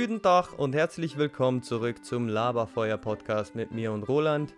[0.00, 4.54] Guten Tag und herzlich willkommen zurück zum Laberfeuer-Podcast mit mir und Roland.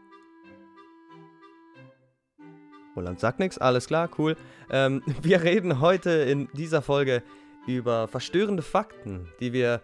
[2.94, 4.36] Roland sagt nichts, alles klar, cool.
[4.70, 7.22] Ähm, wir reden heute in dieser Folge
[7.66, 9.80] über verstörende Fakten, die wir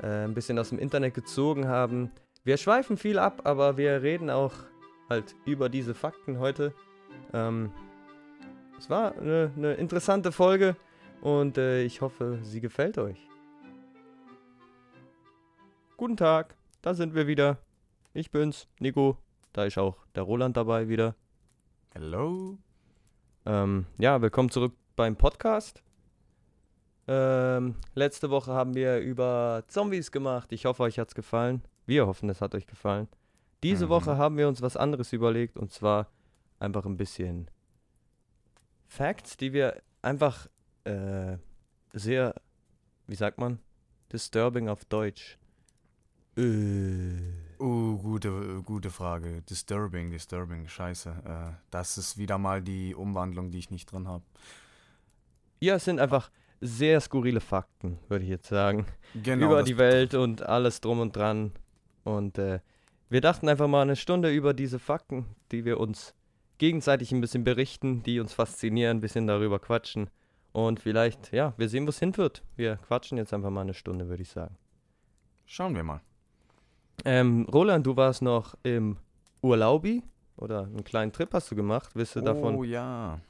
[0.00, 2.12] äh, ein bisschen aus dem Internet gezogen haben.
[2.44, 4.52] Wir schweifen viel ab, aber wir reden auch
[5.08, 6.72] halt über diese Fakten heute.
[7.32, 7.72] Ähm,
[8.78, 10.76] es war eine, eine, interessante Folge
[11.20, 13.29] und äh, ich hoffe, sie gefällt euch.
[16.00, 17.58] Guten Tag, da sind wir wieder.
[18.14, 19.18] Ich bin's, Nico.
[19.52, 21.14] Da ist auch der Roland dabei wieder.
[21.92, 22.56] Hello.
[23.44, 25.82] Ähm, ja, willkommen zurück beim Podcast.
[27.06, 30.52] Ähm, letzte Woche haben wir über Zombies gemacht.
[30.52, 31.60] Ich hoffe, euch hat's gefallen.
[31.84, 33.06] Wir hoffen, es hat euch gefallen.
[33.62, 33.90] Diese mhm.
[33.90, 36.06] Woche haben wir uns was anderes überlegt und zwar
[36.58, 37.50] einfach ein bisschen
[38.86, 40.46] Facts, die wir einfach
[40.84, 41.36] äh,
[41.92, 42.36] sehr,
[43.06, 43.58] wie sagt man,
[44.10, 45.36] disturbing auf Deutsch.
[46.36, 47.60] Äh.
[47.60, 49.42] Uh, gute, gute Frage.
[49.42, 51.10] Disturbing, disturbing, scheiße.
[51.10, 54.24] Äh, das ist wieder mal die Umwandlung, die ich nicht drin habe.
[55.60, 56.30] Ja, es sind einfach
[56.62, 58.86] sehr skurrile Fakten, würde ich jetzt sagen.
[59.22, 59.46] Genau.
[59.46, 61.52] Über die Welt und alles drum und dran.
[62.04, 62.60] Und äh,
[63.10, 66.14] wir dachten einfach mal eine Stunde über diese Fakten, die wir uns
[66.56, 70.08] gegenseitig ein bisschen berichten, die uns faszinieren, ein bisschen darüber quatschen.
[70.52, 72.42] Und vielleicht, ja, wir sehen, wo es hinführt.
[72.56, 74.56] Wir quatschen jetzt einfach mal eine Stunde, würde ich sagen.
[75.44, 76.00] Schauen wir mal.
[77.04, 78.96] Ähm, Roland, du warst noch im
[79.42, 80.02] Urlaubi
[80.36, 81.90] oder einen kleinen Trip hast du gemacht.
[81.94, 83.20] Willst du oh, davon ja.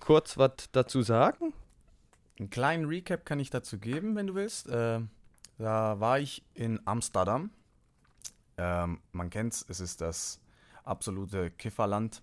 [0.00, 1.52] kurz was dazu sagen?
[2.38, 4.68] Einen kleinen Recap kann ich dazu geben, wenn du willst.
[4.68, 5.00] Äh,
[5.58, 7.50] da war ich in Amsterdam.
[8.58, 10.40] Ähm, man kennt's, es ist das
[10.84, 12.22] absolute Kifferland.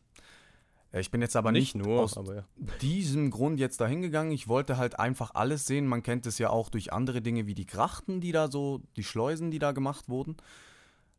[0.91, 2.44] Äh, ich bin jetzt aber nicht, nicht nur aus ja.
[2.81, 4.31] diesem Grund jetzt dahin gegangen.
[4.31, 5.88] Ich wollte halt einfach alles sehen.
[5.88, 9.03] Man kennt es ja auch durch andere Dinge wie die Grachten, die da so, die
[9.03, 10.38] Schleusen, die da gemacht wurden.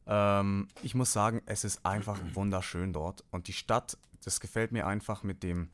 [0.06, 3.24] Ähm, ich muss sagen, es ist einfach wunderschön dort.
[3.30, 5.70] Und die Stadt, das gefällt mir einfach mit dem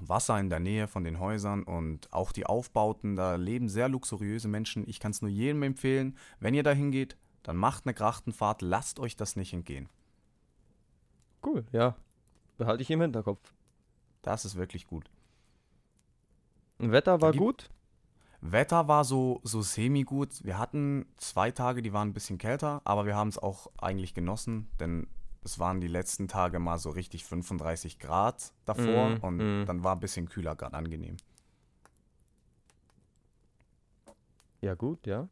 [0.00, 3.16] Wasser in der Nähe von den Häusern und auch die Aufbauten.
[3.16, 4.88] Da leben sehr luxuriöse Menschen.
[4.88, 6.16] Ich kann es nur jedem empfehlen.
[6.40, 8.62] Wenn ihr da hingeht, dann macht eine Grachtenfahrt.
[8.62, 9.88] Lasst euch das nicht entgehen.
[11.44, 11.94] Cool, ja.
[12.56, 13.52] Behalte ich im Hinterkopf.
[14.22, 15.10] Das ist wirklich gut.
[16.78, 17.70] Wetter war gut?
[18.46, 20.44] Wetter war so, so semi-gut.
[20.44, 24.12] Wir hatten zwei Tage, die waren ein bisschen kälter, aber wir haben es auch eigentlich
[24.12, 25.06] genossen, denn
[25.42, 29.66] es waren die letzten Tage mal so richtig 35 Grad davor mm, und mm.
[29.66, 31.16] dann war ein bisschen kühler, gerade angenehm.
[34.60, 35.28] Ja, gut, ja.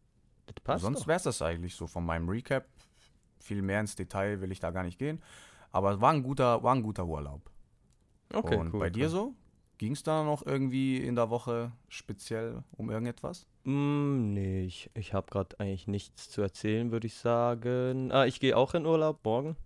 [0.46, 0.82] Das passt.
[0.82, 2.66] Sonst wäre es das eigentlich so von meinem Recap.
[3.40, 5.22] Viel mehr ins Detail will ich da gar nicht gehen.
[5.70, 7.50] Aber es war ein guter, war ein guter Urlaub.
[8.32, 8.56] Okay.
[8.56, 9.10] Und cool, bei dir cool.
[9.10, 9.34] so?
[9.82, 13.48] Ging es da noch irgendwie in der Woche speziell um irgendetwas?
[13.65, 18.12] Mm, nee, ich, ich habe gerade eigentlich nichts zu erzählen, würde ich sagen.
[18.12, 19.56] Ah, ich gehe auch in Urlaub morgen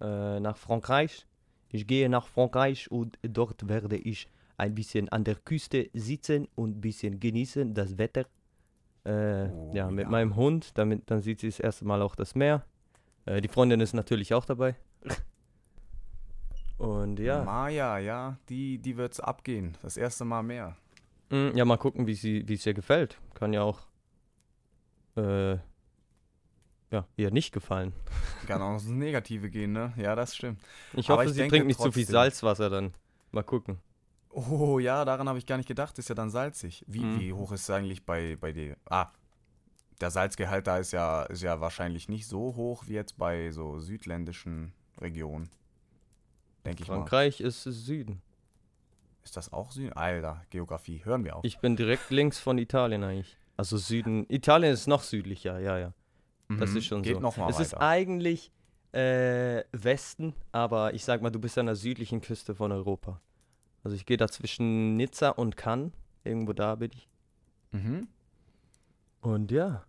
[0.00, 1.26] äh, nach Frankreich.
[1.68, 6.76] Ich gehe nach Frankreich und dort werde ich ein bisschen an der Küste sitzen und
[6.76, 8.26] ein bisschen genießen das Wetter.
[9.02, 10.10] Äh, oh, ja, mit ja.
[10.10, 12.64] meinem Hund, damit dann sieht sie das erste Mal auch das Meer.
[13.26, 14.76] Äh, die Freundin ist natürlich auch dabei.
[16.80, 17.44] Und ja.
[17.44, 19.76] Maya, ja, die, die wird's abgehen.
[19.82, 20.76] Das erste Mal mehr.
[21.28, 23.20] Mm, ja, mal gucken, wie sie, wie es ihr gefällt.
[23.34, 23.80] Kann ja auch
[25.16, 25.58] äh,
[26.90, 27.92] ja, ihr nicht gefallen.
[28.46, 29.92] Kann auch ins Negative gehen, ne?
[29.98, 30.58] Ja, das stimmt.
[30.94, 31.92] Ich hoffe, ich sie trinkt nicht trotzdem.
[31.92, 32.94] zu viel Salzwasser dann.
[33.30, 33.78] Mal gucken.
[34.30, 35.98] Oh ja, daran habe ich gar nicht gedacht.
[35.98, 36.82] Ist ja dann salzig.
[36.88, 37.20] Wie, mhm.
[37.20, 38.78] wie hoch ist es eigentlich bei, bei dir?
[38.88, 39.10] Ah,
[40.00, 43.80] der Salzgehalt da ist ja, ist ja wahrscheinlich nicht so hoch wie jetzt bei so
[43.80, 45.50] südländischen Regionen.
[46.64, 46.96] Denke ich mal.
[46.96, 48.22] Frankreich ist Süden.
[49.22, 49.92] Ist das auch Süden?
[49.92, 51.44] Alter, Geografie, hören wir auf.
[51.44, 53.36] Ich bin direkt links von Italien eigentlich.
[53.56, 54.26] Also Süden.
[54.28, 55.92] Italien ist noch südlicher, ja, ja.
[56.48, 57.20] Das mhm, ist schon geht so.
[57.20, 57.62] Noch mal es weiter.
[57.62, 58.50] ist eigentlich
[58.92, 63.20] äh, Westen, aber ich sag mal, du bist an der südlichen Küste von Europa.
[63.84, 65.92] Also ich gehe da zwischen Nizza und Cannes.
[66.24, 67.08] Irgendwo da bin ich.
[67.72, 68.08] Mhm.
[69.20, 69.84] Und ja,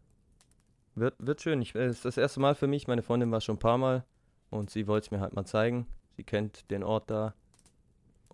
[0.96, 1.62] wird, wird schön.
[1.62, 2.88] Ich, es ist das erste Mal für mich.
[2.88, 4.06] Meine Freundin war schon ein paar Mal
[4.50, 5.88] und sie wollte es mir halt mal zeigen.
[6.22, 7.34] Sie kennt den Ort da.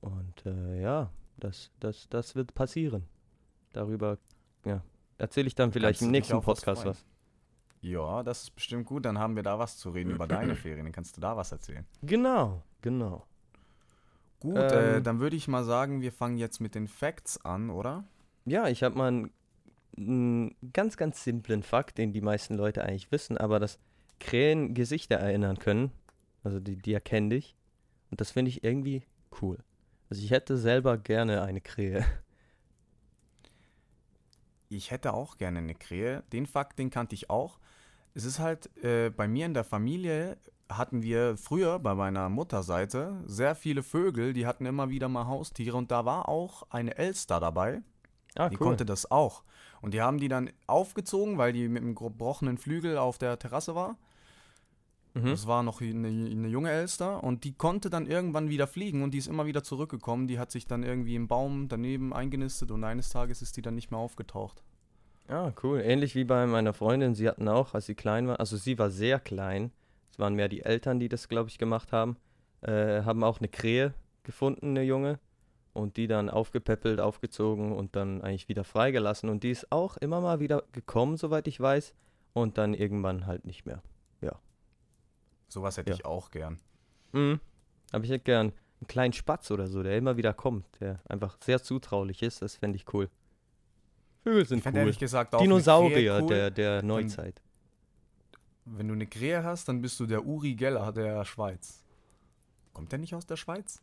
[0.01, 3.07] Und äh, ja, das, das, das wird passieren.
[3.72, 4.18] Darüber
[4.66, 4.84] ja,
[5.18, 7.06] erzähle ich dann vielleicht Kannst im nächsten Podcast was, was.
[7.80, 9.06] Ja, das ist bestimmt gut.
[9.06, 10.84] Dann haben wir da was zu reden über deine Ferien.
[10.84, 11.86] Dann kannst du da was erzählen.
[12.01, 13.25] Genau, genau.
[14.42, 17.39] Gut, äh, ähm, äh, dann würde ich mal sagen, wir fangen jetzt mit den Facts
[17.45, 18.04] an, oder?
[18.44, 19.31] Ja, ich habe mal einen,
[19.95, 23.80] einen, ganz, ganz simplen Fakt, den die meisten Leute eigentlich wissen, aber dass
[24.19, 25.94] Krähen Gesichter erinnern können.
[26.44, 27.56] Also die, die erkennen dich.
[28.09, 29.04] Und das finde ich irgendwie
[29.42, 29.57] cool.
[30.09, 32.06] Also ich hätte selber gerne eine Krähe.
[34.69, 36.24] ich hätte auch gerne eine Krähe.
[36.31, 37.59] Den Fakt, den kannte ich auch.
[38.13, 40.38] Es ist halt, äh, bei mir in der Familie
[40.69, 45.77] hatten wir früher bei meiner Mutterseite sehr viele Vögel, die hatten immer wieder mal Haustiere
[45.77, 47.81] und da war auch eine Elster dabei.
[48.36, 49.44] Ah, die konnte das auch.
[49.81, 53.75] Und die haben die dann aufgezogen, weil die mit einem gebrochenen Flügel auf der Terrasse
[53.75, 53.98] war.
[55.24, 55.30] Mhm.
[55.30, 59.14] Das war noch eine, eine, junge Elster und die konnte dann irgendwann wieder fliegen und
[59.14, 60.28] die ist immer wieder zurückgekommen.
[60.28, 63.75] Die hat sich dann irgendwie im Baum daneben eingenistet und eines Tages ist die dann
[63.75, 64.64] nicht mehr aufgetaucht.
[65.28, 65.81] Ah, cool.
[65.81, 67.14] Ähnlich wie bei meiner Freundin.
[67.14, 69.72] Sie hatten auch, als sie klein war, also sie war sehr klein.
[70.10, 72.18] Es waren mehr die Eltern, die das, glaube ich, gemacht haben.
[72.62, 73.94] Äh, haben auch eine Krähe
[74.24, 75.20] gefunden, eine Junge.
[75.74, 79.30] Und die dann aufgepäppelt, aufgezogen und dann eigentlich wieder freigelassen.
[79.30, 81.94] Und die ist auch immer mal wieder gekommen, soweit ich weiß.
[82.34, 83.84] Und dann irgendwann halt nicht mehr.
[85.48, 85.52] Ja.
[85.52, 85.96] Sowas hätte ja.
[85.96, 86.60] ich auch gern.
[87.14, 87.40] Mhm.
[87.92, 91.38] Aber ich hätte gern einen kleinen Spatz oder so, der immer wieder kommt, der einfach
[91.44, 92.42] sehr zutraulich ist.
[92.42, 93.10] Das fände ich cool.
[94.24, 94.78] Vögel sind ich cool.
[94.78, 96.28] ehrlich gesagt auch Dinosaurier cool.
[96.28, 97.42] der, der Neuzeit.
[98.66, 101.84] wenn du eine Krähe hast, dann bist du der Uri Geller der Schweiz.
[102.74, 103.82] Kommt der nicht aus der Schweiz?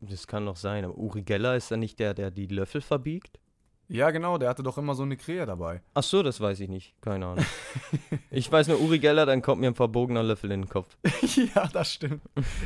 [0.00, 3.38] Das kann noch sein, aber Uri Geller ist dann nicht der, der die Löffel verbiegt?
[3.88, 5.80] Ja, genau, der hatte doch immer so eine Krähe dabei.
[5.94, 7.00] Ach so, das weiß ich nicht.
[7.00, 7.44] Keine Ahnung.
[8.30, 10.96] ich weiß nur Uri Geller, dann kommt mir ein verbogener Löffel in den Kopf.
[11.54, 12.22] ja, das stimmt.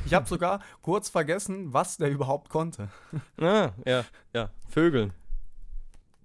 [0.06, 2.88] Ich habe sogar kurz vergessen, was der überhaupt konnte.
[3.40, 4.50] ah, ja, ja.
[4.68, 5.12] Vögeln.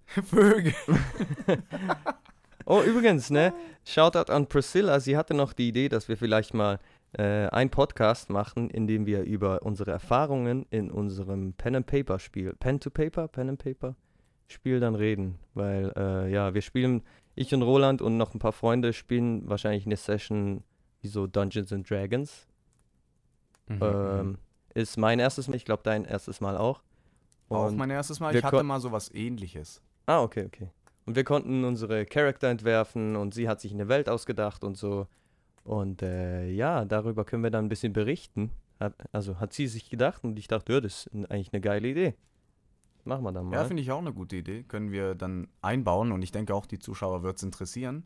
[0.06, 0.74] Vögel.
[2.66, 3.54] oh, übrigens, ne?
[3.84, 5.02] Shoutout an Priscilla.
[5.02, 6.80] Sie hatte noch die Idee, dass wir vielleicht mal
[7.18, 12.18] äh, einen Podcast machen, in dem wir über unsere Erfahrungen in unserem Pen and Paper
[12.20, 13.96] Spiel, Pen to Paper, Pen and Paper
[14.48, 17.02] Spiel dann reden, weil äh, ja, wir spielen,
[17.36, 20.64] ich und Roland und noch ein paar Freunde spielen wahrscheinlich eine Session
[21.02, 22.48] wie so Dungeons and Dragons.
[23.68, 24.38] Mhm, ähm,
[24.74, 26.84] ist mein erstes Mal, ich glaube dein erstes Mal auch.
[27.48, 29.82] Und auch mein erstes Mal, ich hatte mal sowas ähnliches.
[30.06, 30.70] Ah, okay, okay.
[31.06, 35.08] Und wir konnten unsere Charakter entwerfen und sie hat sich eine Welt ausgedacht und so.
[35.64, 38.52] Und äh, ja, darüber können wir dann ein bisschen berichten.
[38.80, 41.88] Hat, also hat sie sich gedacht und ich dachte, ja, das ist eigentlich eine geile
[41.88, 42.16] Idee.
[43.06, 43.56] Machen wir dann mal.
[43.56, 44.64] Ja, finde ich auch eine gute Idee.
[44.64, 48.06] Können wir dann einbauen und ich denke auch, die Zuschauer wird es interessieren.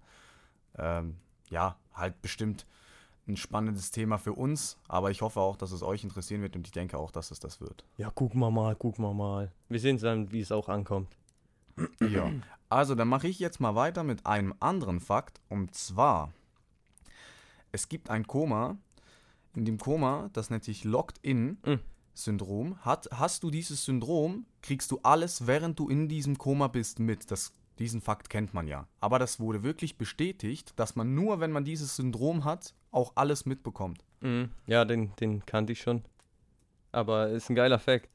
[0.78, 1.18] Ähm,
[1.50, 2.68] ja, halt bestimmt
[3.28, 6.68] ein spannendes Thema für uns, aber ich hoffe auch, dass es euch interessieren wird und
[6.68, 7.86] ich denke auch, dass es das wird.
[7.98, 9.51] Ja, gucken wir mal, gucken wir mal.
[9.69, 11.16] Wir sehen dann, wie es auch ankommt.
[12.01, 12.30] Ja,
[12.69, 16.34] also dann mache ich jetzt mal weiter mit einem anderen Fakt und zwar
[17.72, 18.78] es gibt ein Koma.
[19.56, 22.80] In dem Koma, das nennt sich Locked-In-Syndrom.
[22.80, 27.32] Hat, hast du dieses Syndrom, kriegst du alles, während du in diesem Koma bist, mit.
[27.32, 28.88] Das, diesen Fakt kennt man ja.
[29.00, 33.46] Aber das wurde wirklich bestätigt, dass man nur, wenn man dieses Syndrom hat, auch alles
[33.46, 34.04] mitbekommt.
[34.22, 34.50] Mhm.
[34.68, 36.04] Ja, den, den kannte ich schon.
[36.92, 38.10] Aber ist ein geiler Fakt.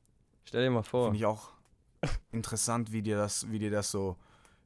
[0.44, 1.06] Stell dir mal vor.
[1.06, 1.50] Finde ich auch
[2.32, 4.16] interessant, wie dir das, wie dir das so.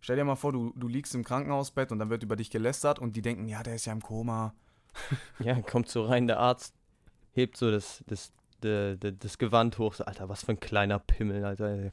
[0.00, 2.98] Stell dir mal vor, du, du liegst im Krankenhausbett und dann wird über dich gelästert
[2.98, 4.54] und die denken, ja, der ist ja im Koma.
[5.38, 6.74] Ja, kommt so rein, der Arzt
[7.32, 9.94] hebt so das, das, das, das Gewand hoch.
[9.94, 11.76] So, Alter, was für ein kleiner Pimmel, Alter.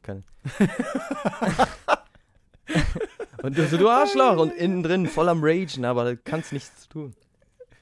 [3.41, 4.38] und du so, du Arschloch.
[4.38, 7.15] Und innen drin voll am Ragen, aber da kannst nichts tun.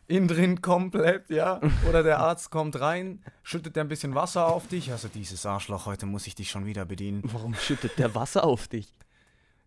[0.08, 1.62] Innen drin komplett, ja.
[1.88, 4.92] Oder der Arzt kommt rein, schüttet ein bisschen Wasser auf dich.
[4.92, 7.22] Also dieses Arschloch, heute muss ich dich schon wieder bedienen.
[7.26, 8.94] Warum schüttet der Wasser auf dich?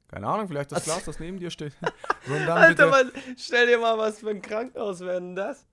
[0.09, 1.73] Keine Ahnung, vielleicht das Glas, das neben dir steht.
[2.49, 5.67] Alter, Mann, stell dir mal, was für ein Krankenhaus werden das?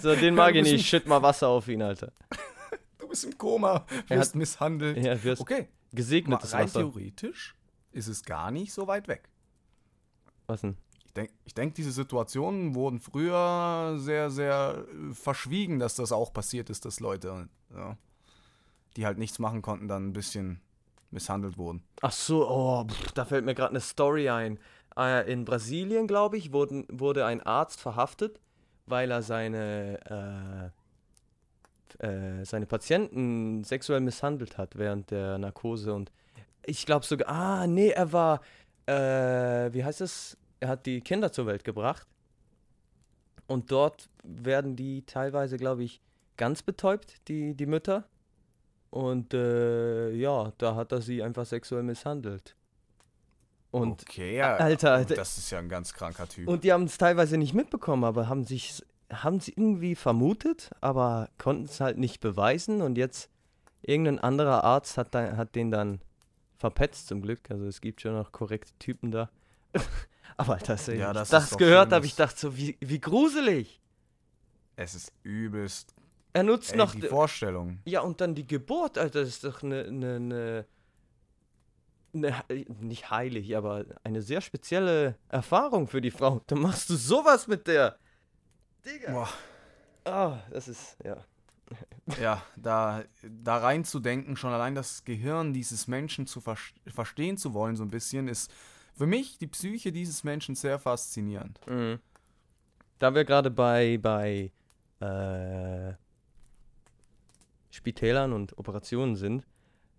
[0.00, 0.86] So, den mag ich nicht.
[0.86, 2.12] Schütt mal Wasser auf ihn, Alter.
[2.98, 4.96] Du bist im Koma, wirst hat, misshandelt.
[4.96, 5.68] Ja, wirst okay.
[5.92, 6.80] gesegnetes Rein Wasser.
[6.80, 7.54] theoretisch
[7.90, 9.28] ist es gar nicht so weit weg.
[10.46, 10.76] Was denn?
[11.04, 16.70] Ich denke, denk, diese Situationen wurden früher sehr, sehr äh, verschwiegen, dass das auch passiert
[16.70, 17.98] ist, dass Leute, ja,
[18.96, 20.60] die halt nichts machen konnten, dann ein bisschen
[21.10, 21.82] misshandelt wurden.
[22.00, 24.58] Ach so, oh, pff, da fällt mir gerade eine Story ein.
[24.96, 28.40] Äh, in Brasilien, glaube ich, wurden, wurde ein Arzt verhaftet,
[28.92, 30.70] weil er seine,
[31.98, 35.94] äh, äh, seine Patienten sexuell misshandelt hat während der Narkose.
[35.94, 36.12] Und
[36.66, 38.42] ich glaube sogar, ah, nee, er war,
[38.84, 40.36] äh, wie heißt es?
[40.60, 42.06] Er hat die Kinder zur Welt gebracht.
[43.46, 46.02] Und dort werden die teilweise, glaube ich,
[46.36, 48.04] ganz betäubt, die, die Mütter.
[48.90, 52.54] Und äh, ja, da hat er sie einfach sexuell misshandelt.
[53.72, 56.46] Und okay, ja, Alter, das ist ja ein ganz kranker Typ.
[56.46, 61.28] Und die haben es teilweise nicht mitbekommen, aber haben sich haben sie irgendwie vermutet, aber
[61.36, 63.28] konnten es halt nicht beweisen und jetzt
[63.82, 66.00] irgendein anderer Arzt hat, da, hat den dann
[66.56, 67.50] verpetzt zum Glück.
[67.50, 69.28] Also es gibt schon noch korrekte Typen da.
[70.36, 73.80] aber Alter, ja, das, das gehört habe, ich dachte so, wie, wie gruselig.
[74.76, 75.94] Es ist übelst
[76.32, 76.94] er nutzt Ey, noch.
[76.94, 77.78] Die Vorstellung.
[77.84, 79.90] Ja, und dann die Geburt, Alter, das ist doch eine.
[79.90, 80.66] Ne, ne ne,
[82.12, 86.42] nicht heilig, aber eine sehr spezielle Erfahrung für die Frau.
[86.46, 87.98] Da machst du sowas mit der.
[88.84, 89.12] Digga.
[89.12, 89.28] Boah.
[90.04, 91.24] Ah, das ist, ja.
[92.20, 97.76] Ja, da, da reinzudenken, schon allein das Gehirn dieses Menschen zu ver verstehen zu wollen,
[97.76, 98.52] so ein bisschen, ist
[98.94, 101.60] für mich die Psyche dieses Menschen sehr faszinierend.
[101.66, 101.98] Mhm.
[102.98, 104.52] Da wir gerade bei, bei
[105.00, 105.94] äh,
[107.70, 109.46] Spitälern und Operationen sind,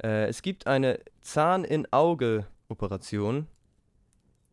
[0.02, 3.48] äh, es gibt eine Zahn-in-Auge-Operation,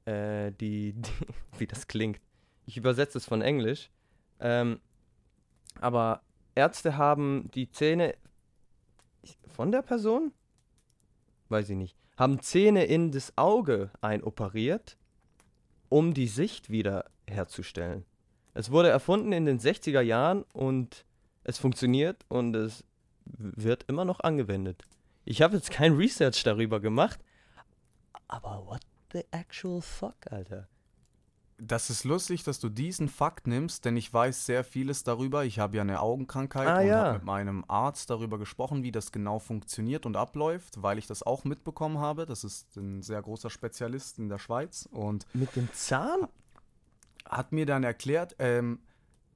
[0.04, 1.10] äh, die, die,
[1.58, 2.20] wie das klingt.
[2.66, 3.90] Ich übersetze es von Englisch.
[4.40, 4.80] Ähm,
[5.80, 6.22] aber
[6.54, 8.14] Ärzte haben die Zähne
[9.48, 10.32] von der Person?
[11.48, 11.96] Weiß ich nicht.
[12.16, 14.96] Haben Zähne in das Auge einoperiert,
[15.88, 18.04] um die Sicht wieder herzustellen.
[18.54, 21.04] Es wurde erfunden in den 60er Jahren und
[21.44, 22.84] es funktioniert und es
[23.24, 24.84] wird immer noch angewendet.
[25.24, 27.20] Ich habe jetzt kein Research darüber gemacht,
[28.28, 28.80] aber what
[29.12, 30.68] the actual fuck, Alter?
[31.62, 35.44] Das ist lustig, dass du diesen Fakt nimmst, denn ich weiß sehr vieles darüber.
[35.44, 37.04] Ich habe ja eine Augenkrankheit ah, und ja.
[37.04, 41.22] habe mit meinem Arzt darüber gesprochen, wie das genau funktioniert und abläuft, weil ich das
[41.22, 42.24] auch mitbekommen habe.
[42.24, 46.28] Das ist ein sehr großer Spezialist in der Schweiz und mit dem Zahn
[47.26, 48.80] hat mir dann erklärt, ähm,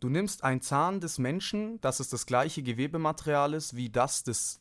[0.00, 4.60] du nimmst einen Zahn des Menschen, das ist das gleiche Gewebematerial ist wie das des,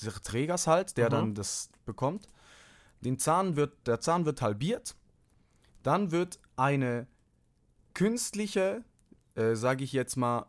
[0.00, 1.10] des Trägers halt, der mhm.
[1.10, 2.28] dann das bekommt.
[3.00, 4.96] Den Zahn wird, der Zahn wird halbiert
[5.84, 7.06] dann wird eine
[7.92, 8.82] künstliche,
[9.36, 10.46] äh, sage ich jetzt mal,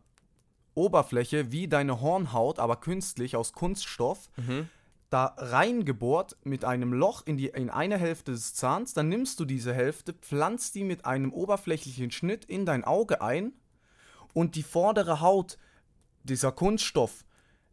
[0.73, 4.67] Oberfläche wie deine Hornhaut, aber künstlich aus Kunststoff, mhm.
[5.09, 8.93] da reingebohrt mit einem Loch in, die, in eine Hälfte des Zahns.
[8.93, 13.53] Dann nimmst du diese Hälfte, pflanzt die mit einem oberflächlichen Schnitt in dein Auge ein
[14.33, 15.57] und die vordere Haut,
[16.23, 17.23] dieser Kunststoff,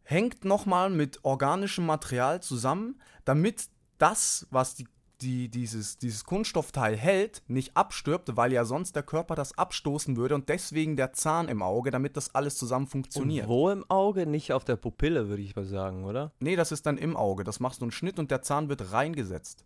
[0.03, 4.87] hängt nochmal mit organischem Material zusammen, damit das, was die
[5.23, 10.35] die, dieses, dieses Kunststoffteil hält, nicht abstirbt, weil ja sonst der Körper das abstoßen würde
[10.35, 13.47] und deswegen der Zahn im Auge, damit das alles zusammen funktioniert.
[13.47, 14.27] Und wo im Auge?
[14.27, 16.31] Nicht auf der Pupille, würde ich mal sagen, oder?
[16.39, 17.43] Nee, das ist dann im Auge.
[17.43, 19.65] Das machst du einen Schnitt und der Zahn wird reingesetzt.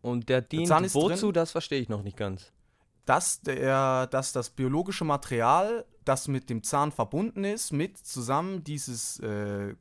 [0.00, 1.08] Und der dient der wozu?
[1.08, 2.52] Drin, das verstehe ich noch nicht ganz.
[3.04, 9.18] Dass, der, dass das biologische Material, das mit dem Zahn verbunden ist, mit zusammen dieses
[9.20, 9.74] äh,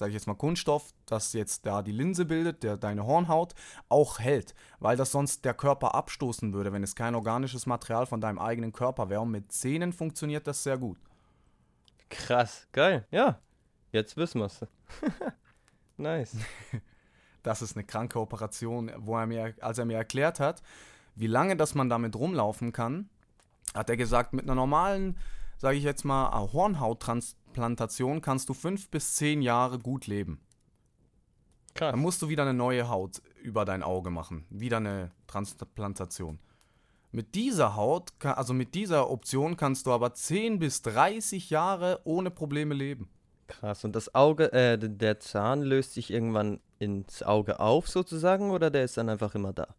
[0.00, 3.54] sage ich jetzt mal Kunststoff, das jetzt da die Linse bildet, der deine Hornhaut,
[3.90, 8.20] auch hält, weil das sonst der Körper abstoßen würde, wenn es kein organisches Material von
[8.20, 9.20] deinem eigenen Körper wäre.
[9.20, 10.98] Und mit Zähnen funktioniert das sehr gut.
[12.08, 13.38] Krass, geil, ja.
[13.92, 14.66] Jetzt wissen wir es.
[15.96, 16.36] nice.
[17.42, 20.60] Das ist eine kranke Operation, wo er mir, als er mir erklärt hat,
[21.14, 23.08] wie lange das man damit rumlaufen kann,
[23.74, 25.18] hat er gesagt, mit einer normalen,
[25.58, 30.40] sage ich jetzt mal, Hornhauttransplantation Transplantation kannst du fünf bis zehn Jahre gut leben.
[31.74, 31.92] Krass.
[31.92, 34.46] Dann musst du wieder eine neue Haut über dein Auge machen.
[34.50, 36.38] Wieder eine Transplantation.
[37.12, 42.30] Mit dieser Haut, also mit dieser Option kannst du aber 10 bis 30 Jahre ohne
[42.30, 43.08] Probleme leben.
[43.48, 43.84] Krass.
[43.84, 48.84] Und das Auge, äh, der Zahn löst sich irgendwann ins Auge auf sozusagen oder der
[48.84, 49.74] ist dann einfach immer da?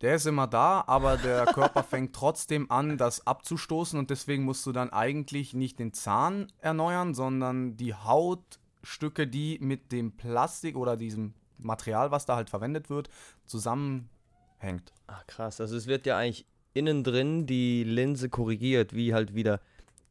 [0.00, 4.64] Der ist immer da, aber der Körper fängt trotzdem an, das abzustoßen und deswegen musst
[4.66, 10.96] du dann eigentlich nicht den Zahn erneuern, sondern die Hautstücke, die mit dem Plastik oder
[10.96, 13.08] diesem Material, was da halt verwendet wird,
[13.44, 14.92] zusammenhängt.
[15.06, 19.60] Ach krass, also es wird ja eigentlich innen drin die Linse korrigiert, wie halt wieder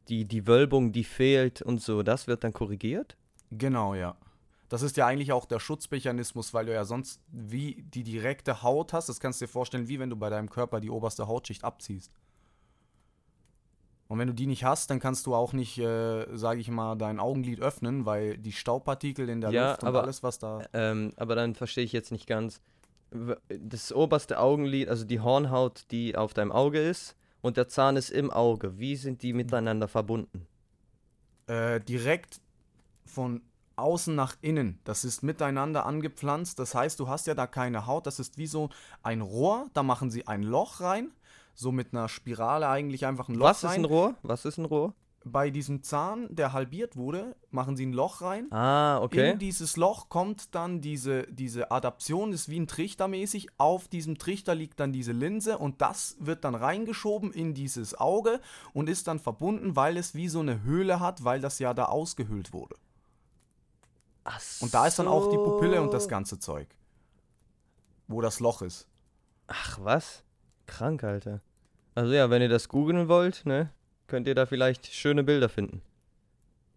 [0.08, 3.16] die, die Wölbung, die fehlt und so, das wird dann korrigiert?
[3.50, 4.16] Genau, ja.
[4.68, 8.92] Das ist ja eigentlich auch der Schutzmechanismus, weil du ja sonst wie die direkte Haut
[8.92, 9.08] hast.
[9.08, 12.12] Das kannst du dir vorstellen, wie wenn du bei deinem Körper die oberste Hautschicht abziehst.
[14.08, 16.96] Und wenn du die nicht hast, dann kannst du auch nicht, äh, sage ich mal,
[16.96, 20.62] dein Augenlid öffnen, weil die Staubpartikel in der ja, Luft und aber, alles, was da.
[20.72, 22.60] Ähm, aber dann verstehe ich jetzt nicht ganz.
[23.48, 28.10] Das oberste Augenlid, also die Hornhaut, die auf deinem Auge ist, und der Zahn ist
[28.10, 28.78] im Auge.
[28.78, 30.46] Wie sind die miteinander verbunden?
[31.46, 32.40] Äh, direkt
[33.04, 33.42] von
[33.78, 34.80] außen nach innen.
[34.84, 36.58] Das ist miteinander angepflanzt.
[36.58, 38.06] Das heißt, du hast ja da keine Haut.
[38.06, 38.70] Das ist wie so
[39.02, 39.68] ein Rohr.
[39.74, 41.10] Da machen sie ein Loch rein.
[41.54, 43.70] So mit einer Spirale eigentlich einfach ein Loch Was rein.
[43.70, 44.14] Was ist ein Rohr?
[44.22, 44.94] Was ist ein Rohr?
[45.24, 48.50] Bei diesem Zahn, der halbiert wurde, machen sie ein Loch rein.
[48.52, 49.32] Ah, okay.
[49.32, 53.48] In dieses Loch kommt dann diese, diese Adaption, ist wie ein Trichter mäßig.
[53.58, 58.40] Auf diesem Trichter liegt dann diese Linse und das wird dann reingeschoben in dieses Auge
[58.72, 61.86] und ist dann verbunden, weil es wie so eine Höhle hat, weil das ja da
[61.86, 62.76] ausgehöhlt wurde.
[64.24, 64.40] Ach.
[64.60, 66.68] Und da ist dann auch die Pupille und das ganze Zeug.
[68.08, 68.88] Wo das Loch ist.
[69.46, 70.24] Ach was?
[70.66, 71.40] Krank, Alter.
[71.94, 73.72] Also ja, wenn ihr das googeln wollt, ne,
[74.06, 75.82] könnt ihr da vielleicht schöne Bilder finden.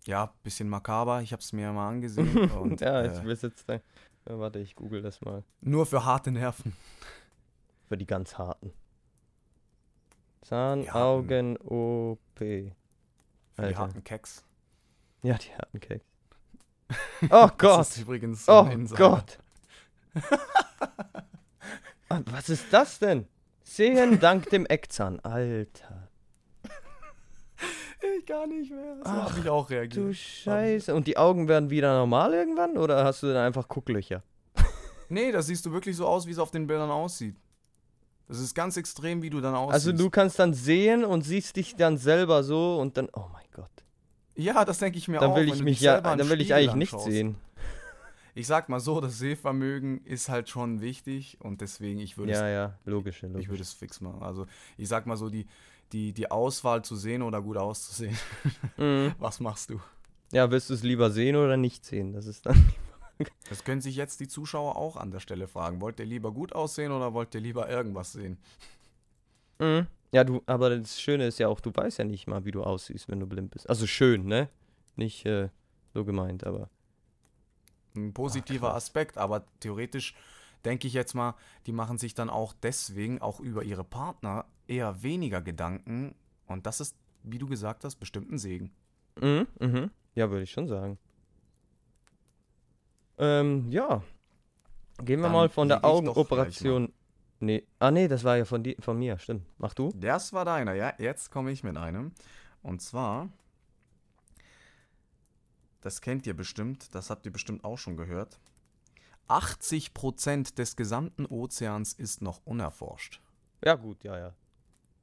[0.05, 1.21] Ja, bisschen makaber.
[1.21, 2.49] Ich habe es mir mal angesehen.
[2.59, 3.79] und, ja, ich äh, jetzt da.
[4.27, 5.43] Ja, warte, ich google das mal.
[5.61, 6.73] Nur für harte Nerven.
[7.87, 8.71] Für die ganz harten.
[10.43, 12.39] Zahnaugen-OP.
[12.39, 12.73] Die
[13.57, 14.45] harten Keks.
[15.23, 16.05] Ja, die harten Keks.
[17.29, 17.79] Oh Gott.
[17.79, 19.37] Das ist übrigens oh Gott.
[22.09, 23.27] Was ist das denn?
[23.63, 25.19] Sehen dank dem Eckzahn.
[25.21, 26.09] Alter.
[28.17, 28.97] Ich gar nicht mehr.
[29.03, 30.03] So habe ich auch reagiert.
[30.03, 30.95] Du Scheiße.
[30.95, 32.75] Und die Augen werden wieder normal irgendwann?
[32.77, 34.23] Oder hast du dann einfach Gucklöcher?
[35.09, 37.35] Nee, das siehst du wirklich so aus, wie es auf den Bildern aussieht.
[38.29, 39.73] Das ist ganz extrem, wie du dann aussiehst.
[39.73, 43.40] Also du kannst dann sehen und siehst dich dann selber so und dann, oh mein
[43.40, 43.40] Gott.
[44.35, 45.37] Ja, das denke ich mir dann auch.
[45.37, 47.35] Will ich mich ja, dann will ich eigentlich nicht sehen.
[48.33, 52.47] Ich sag mal so, das Sehvermögen ist halt schon wichtig und deswegen, ich würde ja,
[52.47, 52.53] es.
[52.53, 53.41] Ja, logisch, logisch.
[53.41, 54.23] Ich würde es fix machen.
[54.23, 54.47] Also,
[54.77, 55.47] ich sag mal so, die,
[55.91, 58.17] die, die Auswahl zu sehen oder gut auszusehen.
[58.77, 59.13] Mhm.
[59.19, 59.81] Was machst du?
[60.31, 62.13] Ja, willst du es lieber sehen oder nicht sehen?
[62.13, 62.71] Das ist dann
[63.49, 65.81] Das können sich jetzt die Zuschauer auch an der Stelle fragen.
[65.81, 68.37] Wollt ihr lieber gut aussehen oder wollt ihr lieber irgendwas sehen?
[69.59, 69.87] Mhm.
[70.11, 72.63] Ja, du, aber das Schöne ist ja auch, du weißt ja nicht mal, wie du
[72.63, 73.69] aussiehst, wenn du blind bist.
[73.69, 74.49] Also schön, ne?
[74.95, 75.49] Nicht äh,
[75.93, 76.69] so gemeint, aber.
[77.95, 80.13] Ein positiver Ach, Aspekt, aber theoretisch
[80.65, 85.01] denke ich jetzt mal, die machen sich dann auch deswegen auch über ihre Partner eher
[85.01, 86.15] weniger Gedanken.
[86.45, 88.71] Und das ist, wie du gesagt hast, bestimmt ein Segen.
[89.19, 89.91] Mhm, mhm.
[90.15, 90.97] Ja, würde ich schon sagen.
[93.17, 94.03] Ähm, ja.
[95.03, 96.91] Gehen wir Dann mal von der Augenoperation.
[97.41, 97.65] Nee.
[97.79, 99.45] Ah, nee, das war ja von, die, von mir, stimmt.
[99.57, 99.91] Mach du?
[99.95, 100.93] Das war deiner, ja.
[100.97, 102.11] Jetzt komme ich mit einem.
[102.61, 103.29] Und zwar,
[105.81, 108.39] das kennt ihr bestimmt, das habt ihr bestimmt auch schon gehört.
[109.27, 113.21] 80% des gesamten Ozeans ist noch unerforscht.
[113.63, 114.33] Ja, gut, ja, ja.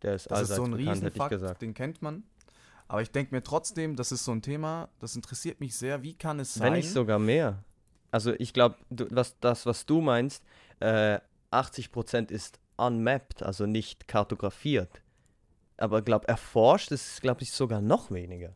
[0.02, 2.22] Der ist das ist so ein bekannt, Riesenfakt, den kennt man.
[2.86, 6.02] Aber ich denke mir trotzdem, das ist so ein Thema, das interessiert mich sehr.
[6.02, 6.66] Wie kann es sein?
[6.66, 7.64] Wenn nicht sogar mehr
[8.10, 10.42] also ich glaube, was, das, was du meinst,
[10.80, 15.02] äh, 80% ist unmapped, also nicht kartografiert.
[15.76, 18.54] Aber glaube, erforscht ist, glaube ich, sogar noch weniger.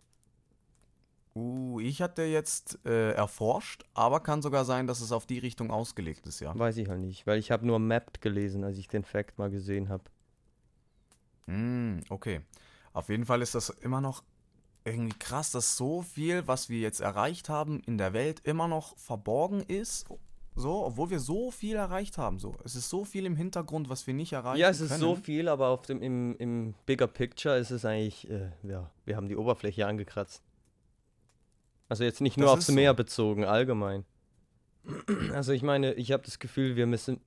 [1.35, 5.71] Uh, ich hatte jetzt äh, erforscht, aber kann sogar sein, dass es auf die Richtung
[5.71, 6.57] ausgelegt ist, ja.
[6.59, 9.51] Weiß ich halt nicht, weil ich habe nur mapped gelesen, als ich den Fact mal
[9.51, 10.05] gesehen habe.
[11.47, 12.43] Mm, okay.
[12.93, 14.23] Auf jeden Fall ist das immer noch
[14.85, 18.97] irgendwie krass, dass so viel, was wir jetzt erreicht haben in der Welt, immer noch
[18.99, 20.07] verborgen ist.
[20.55, 22.39] So, obwohl wir so viel erreicht haben.
[22.39, 22.55] So.
[22.65, 25.01] Es ist so viel im Hintergrund, was wir nicht erreichen Ja, es ist können.
[25.01, 29.17] so viel, aber auf dem, im, im Bigger Picture ist es eigentlich, äh, ja, wir
[29.17, 30.43] haben die Oberfläche angekratzt.
[31.89, 32.97] Also jetzt nicht nur das aufs Meer so.
[32.97, 34.05] bezogen, allgemein.
[35.33, 37.21] Also ich meine, ich habe das Gefühl, wir müssen,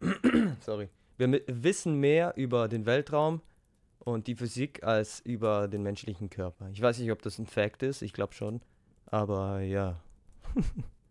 [0.60, 3.42] sorry, wir wissen mehr über den Weltraum,
[4.04, 6.68] und die Physik als über den menschlichen Körper.
[6.72, 8.60] Ich weiß nicht, ob das ein Fact ist, ich glaube schon,
[9.06, 10.00] aber ja.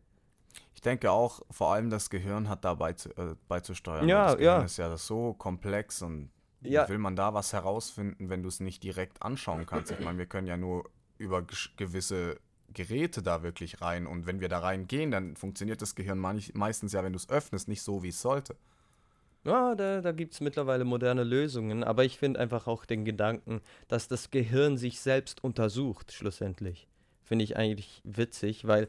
[0.74, 4.08] ich denke auch, vor allem das Gehirn hat dabei zu, äh, beizusteuern.
[4.08, 4.66] Ja, das Gehirn ja.
[4.66, 6.88] ist ja so komplex und ja.
[6.90, 9.92] will man da was herausfinden, wenn du es nicht direkt anschauen kannst?
[9.92, 11.46] Ich meine, wir können ja nur über
[11.78, 12.40] gewisse
[12.74, 17.04] Geräte da wirklich rein und wenn wir da reingehen, dann funktioniert das Gehirn meistens ja,
[17.04, 18.56] wenn du es öffnest, nicht so, wie es sollte.
[19.44, 23.62] Ja, da, da gibt es mittlerweile moderne Lösungen, aber ich finde einfach auch den Gedanken,
[23.88, 26.88] dass das Gehirn sich selbst untersucht, schlussendlich.
[27.24, 28.88] Finde ich eigentlich witzig, weil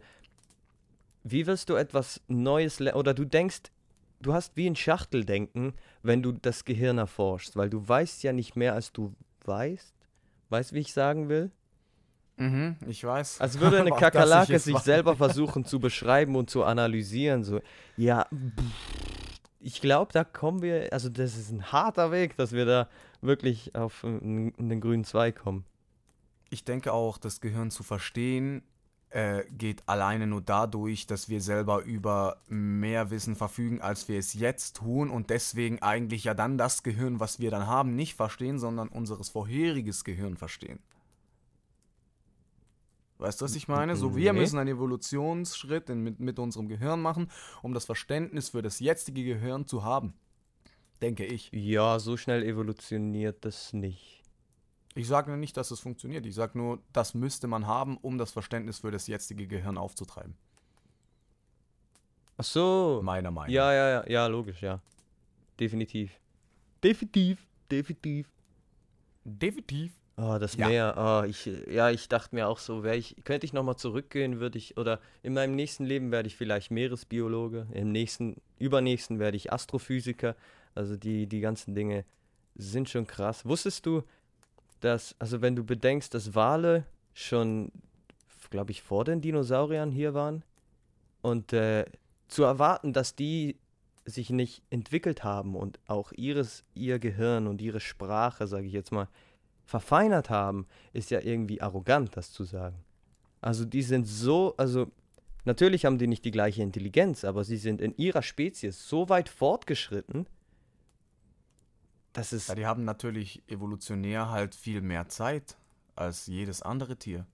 [1.25, 2.99] wie wirst du etwas Neues lernen?
[2.99, 3.71] Oder du denkst,
[4.21, 8.57] du hast wie ein Schachteldenken, wenn du das Gehirn erforschst, weil du weißt ja nicht
[8.57, 9.95] mehr, als du weißt.
[10.49, 11.51] Weißt, wie ich sagen will?
[12.37, 13.41] Mhm, ich weiß.
[13.41, 17.45] Als würde eine Kakerlake sich selber versuchen zu beschreiben und zu analysieren.
[17.45, 17.61] So,
[17.97, 18.27] ja,
[19.61, 22.89] ich glaube, da kommen wir, also das ist ein harter Weg, dass wir da
[23.21, 25.65] wirklich auf den grünen Zweig kommen.
[26.51, 28.63] Ich denke auch, das Gehirn zu verstehen
[29.13, 34.35] äh, geht alleine nur dadurch, dass wir selber über mehr Wissen verfügen, als wir es
[34.35, 38.59] jetzt tun und deswegen eigentlich ja dann das Gehirn, was wir dann haben, nicht verstehen,
[38.59, 40.79] sondern unseres vorheriges Gehirn verstehen.
[43.19, 43.95] Weißt du, was ich meine?
[43.95, 47.31] So, wir müssen einen Evolutionsschritt in, mit, mit unserem Gehirn machen,
[47.63, 50.15] um das Verständnis für das jetzige Gehirn zu haben.
[51.01, 51.51] Denke ich.
[51.53, 54.22] Ja, so schnell evolutioniert das nicht.
[54.95, 56.27] Ich sage nicht, dass es funktioniert.
[56.27, 60.35] Ich sage nur, das müsste man haben, um das Verständnis für das jetzige Gehirn aufzutreiben.
[62.37, 63.01] Ach so.
[63.03, 63.55] Meiner Meinung nach.
[63.55, 64.81] Ja, ja, ja, ja, logisch, ja.
[65.59, 66.19] Definitiv.
[66.83, 68.29] Definitiv, definitiv.
[69.25, 69.93] Definitiv.
[70.17, 70.69] Oh, das ja.
[70.69, 74.59] Meer, oh, ich, ja, ich dachte mir auch so, ich, könnte ich nochmal zurückgehen, würde
[74.59, 79.53] ich, oder in meinem nächsten Leben werde ich vielleicht Meeresbiologe, im nächsten, übernächsten werde ich
[79.53, 80.37] Astrophysiker.
[80.75, 82.05] Also die, die ganzen Dinge
[82.55, 83.47] sind schon krass.
[83.47, 84.03] Wusstest du,
[84.85, 87.73] dass, also wenn du bedenkst, dass Wale schon
[88.53, 90.45] glaube ich, vor den Dinosauriern hier waren.
[91.23, 91.87] Und äh,
[92.29, 93.59] zu erwarten, dass die
[94.05, 98.93] sich nicht entwickelt haben und auch ihres, ihr Gehirn und ihre Sprache, sage ich jetzt
[98.93, 99.09] mal,
[99.65, 102.77] verfeinert haben, ist ja irgendwie arrogant, das zu sagen.
[103.41, 104.89] Also die sind so, also
[105.45, 109.29] natürlich haben die nicht die gleiche Intelligenz, aber sie sind in ihrer Spezies so weit
[109.29, 110.27] fortgeschritten,
[112.13, 112.49] dass es...
[112.49, 115.57] Ja, die haben natürlich evolutionär halt viel mehr Zeit
[115.97, 117.27] als jedes andere Tier.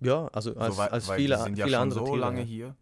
[0.00, 2.06] Ja, also als, so, weil, als weil viele, die sind ja viele schon andere so
[2.06, 2.18] Tiere.
[2.18, 2.76] lange hier.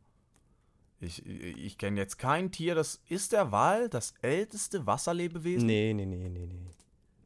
[1.01, 5.67] Ich, ich kenne jetzt kein Tier, das ist der Wal das älteste Wasserlebewesen?
[5.67, 6.71] Nee, nee, nee, nee, nee.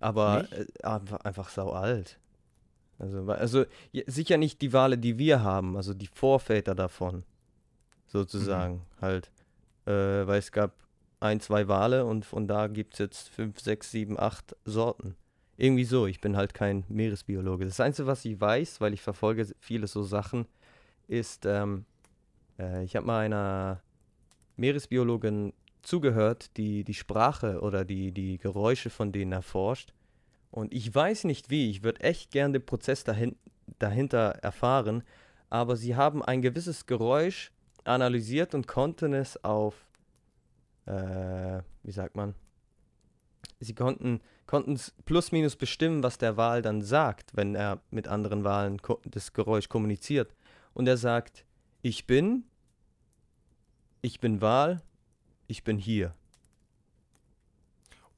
[0.01, 2.19] Aber äh, einfach, einfach sau alt.
[2.99, 3.65] Also, also
[4.07, 7.25] sicher nicht die Wale, die wir haben, also die Vorväter davon,
[8.07, 9.01] sozusagen, Mhm.
[9.01, 9.31] halt.
[9.87, 10.73] Äh, weil es gab
[11.23, 15.17] ein, zwei Wale und von da gibt es jetzt fünf, sechs, sieben, acht Sorten.
[15.57, 17.65] Irgendwie so, ich bin halt kein Meeresbiologe.
[17.65, 20.47] Das Einzige, was ich weiß, weil ich verfolge viele so Sachen,
[21.09, 21.85] ist, ähm,
[22.59, 23.81] äh, ich habe mal einer
[24.57, 29.93] Meeresbiologin zugehört, die die Sprache oder die, die Geräusche von denen erforscht.
[30.51, 33.37] Und ich weiß nicht wie, ich würde echt gern den Prozess dahin,
[33.79, 35.03] dahinter erfahren,
[35.51, 37.53] aber sie haben ein gewisses Geräusch
[37.85, 39.87] analysiert und konnten es auf,
[40.87, 42.35] äh, wie sagt man,
[43.61, 48.07] sie konnten konnten es plus minus bestimmen, was der Wal dann sagt, wenn er mit
[48.09, 50.35] anderen Walen ko das Geräusch kommuniziert.
[50.75, 51.45] Und er sagt,
[51.81, 52.45] ich bin,
[54.03, 54.83] ich bin Wal,
[55.47, 56.15] ich bin hier.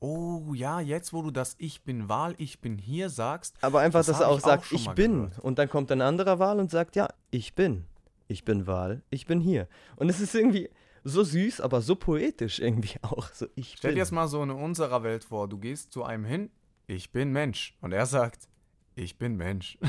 [0.00, 4.00] Oh ja, jetzt wo du das Ich bin Wal, ich bin hier sagst, Aber einfach,
[4.00, 5.12] Das dass er auch auch sagt, schon ich bin.
[5.14, 5.38] gehört.
[5.38, 7.84] Und dann kommt ein anderer Wal und sagt, ja, ich bin.
[8.26, 9.68] Ich bin Wal, ich bin hier.
[9.96, 10.68] Und es ist irgendwie
[11.04, 13.28] so süß, aber so poetisch irgendwie auch.
[13.32, 16.24] So, ich stell dir das mal so in unserer Welt vor, du gehst zu einem
[16.24, 16.50] hin,
[16.86, 17.76] ich bin Mensch.
[17.80, 18.48] Und er sagt,
[18.96, 19.78] ich bin Mensch.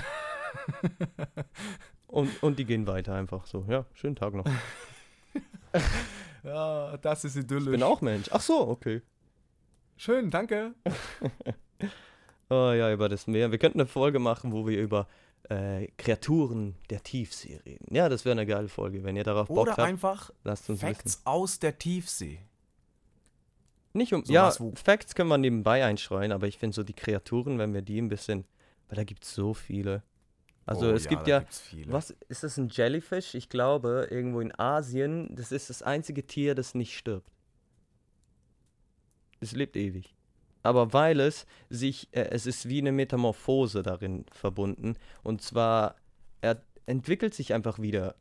[2.07, 3.65] Und, und die gehen weiter einfach so.
[3.67, 4.45] Ja, schönen Tag noch.
[6.43, 7.65] ja, das ist idyllisch.
[7.65, 8.29] Ich bin auch Mensch.
[8.31, 9.01] Ach so, okay.
[9.97, 10.73] Schön, danke.
[12.49, 13.51] Oh ja, über das Meer.
[13.51, 15.07] Wir könnten eine Folge machen, wo wir über
[15.49, 17.93] äh, Kreaturen der Tiefsee reden.
[17.93, 19.03] Ja, das wäre eine geile Folge.
[19.03, 21.21] Wenn ihr darauf Bock Oder habt, einfach lasst uns Facts wissen.
[21.25, 22.39] aus der Tiefsee.
[23.93, 27.57] Nicht um, So ja, Facts können wir nebenbei einstreuen, aber ich finde so die Kreaturen,
[27.59, 28.45] wenn wir die ein bisschen,
[28.89, 30.03] weil da gibt es so viele.
[30.65, 31.93] Also Oh es gibt ja, gibt's viele.
[31.93, 33.35] was, ist das ein Jellyfish?
[33.35, 37.31] Ich glaube, irgendwo in Asien, das ist das einzige Tier, das nicht stirbt.
[39.39, 40.15] Es lebt ewig.
[40.65, 44.95] Aber weil es sich, äh, es ist wie eine Metamorphose darin verbunden.
[45.21, 45.95] Und zwar,
[46.41, 48.15] er entwickelt sich einfach wieder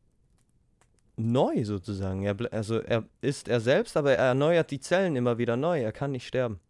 [1.17, 2.23] neu sozusagen.
[2.23, 5.81] Er, also er ist er selbst, aber er erneuert die Zellen immer wieder neu.
[5.81, 6.61] Er kann nicht sterben.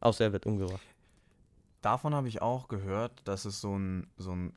[0.00, 0.82] Außer er wird umgebracht.
[1.80, 4.52] Davon habe ich auch gehört, dass es so ein, so ein,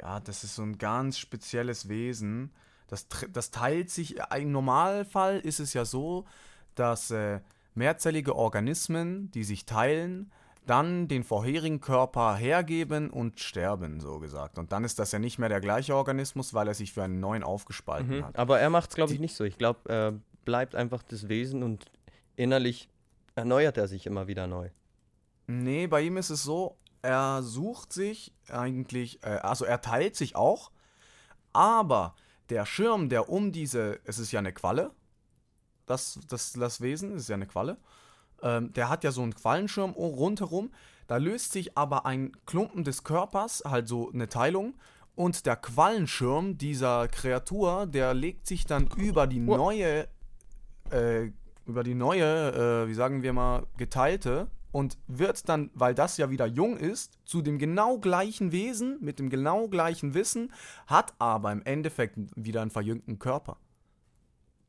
[0.00, 2.52] ja, das ist so ein ganz spezielles Wesen.
[2.88, 6.24] Das, das teilt sich, im Normalfall ist es ja so,
[6.74, 7.40] dass äh,
[7.74, 10.30] mehrzellige Organismen, die sich teilen,
[10.66, 14.58] dann den vorherigen Körper hergeben und sterben, so gesagt.
[14.58, 17.20] Und dann ist das ja nicht mehr der gleiche Organismus, weil er sich für einen
[17.20, 18.24] neuen aufgespalten Mhm.
[18.24, 18.38] hat.
[18.38, 19.44] Aber er macht es, glaube ich, nicht so.
[19.44, 20.14] Ich glaube, er
[20.46, 21.84] bleibt einfach das Wesen und
[22.36, 22.88] innerlich
[23.34, 24.70] erneuert er sich immer wieder neu.
[25.46, 30.34] Nee, bei ihm ist es so, er sucht sich eigentlich, äh, also er teilt sich
[30.36, 30.70] auch,
[31.52, 32.14] aber
[32.48, 34.92] der Schirm, der um diese, es ist ja eine Qualle,
[35.86, 37.76] das, das, das Wesen ist ja eine Qualle,
[38.42, 40.70] ähm, der hat ja so einen Quallenschirm rundherum,
[41.06, 44.74] da löst sich aber ein Klumpen des Körpers, halt so eine Teilung,
[45.16, 50.08] und der Quallenschirm dieser Kreatur, der legt sich dann über die neue,
[50.90, 51.30] äh,
[51.66, 56.30] über die neue, äh, wie sagen wir mal, geteilte und wird dann, weil das ja
[56.30, 60.52] wieder jung ist, zu dem genau gleichen Wesen, mit dem genau gleichen Wissen,
[60.88, 63.56] hat aber im Endeffekt wieder einen verjüngten Körper.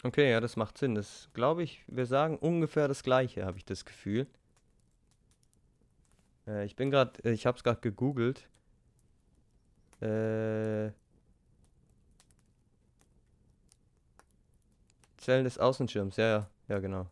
[0.03, 0.95] Okay, ja, das macht Sinn.
[0.95, 4.27] Das glaube ich, wir sagen ungefähr das Gleiche, habe ich das Gefühl.
[6.47, 8.47] Äh, ich bin gerade, ich habe es gerade gegoogelt.
[10.01, 10.91] Äh,
[15.17, 17.07] Zellen des Außenschirms, ja, ja, ja, genau.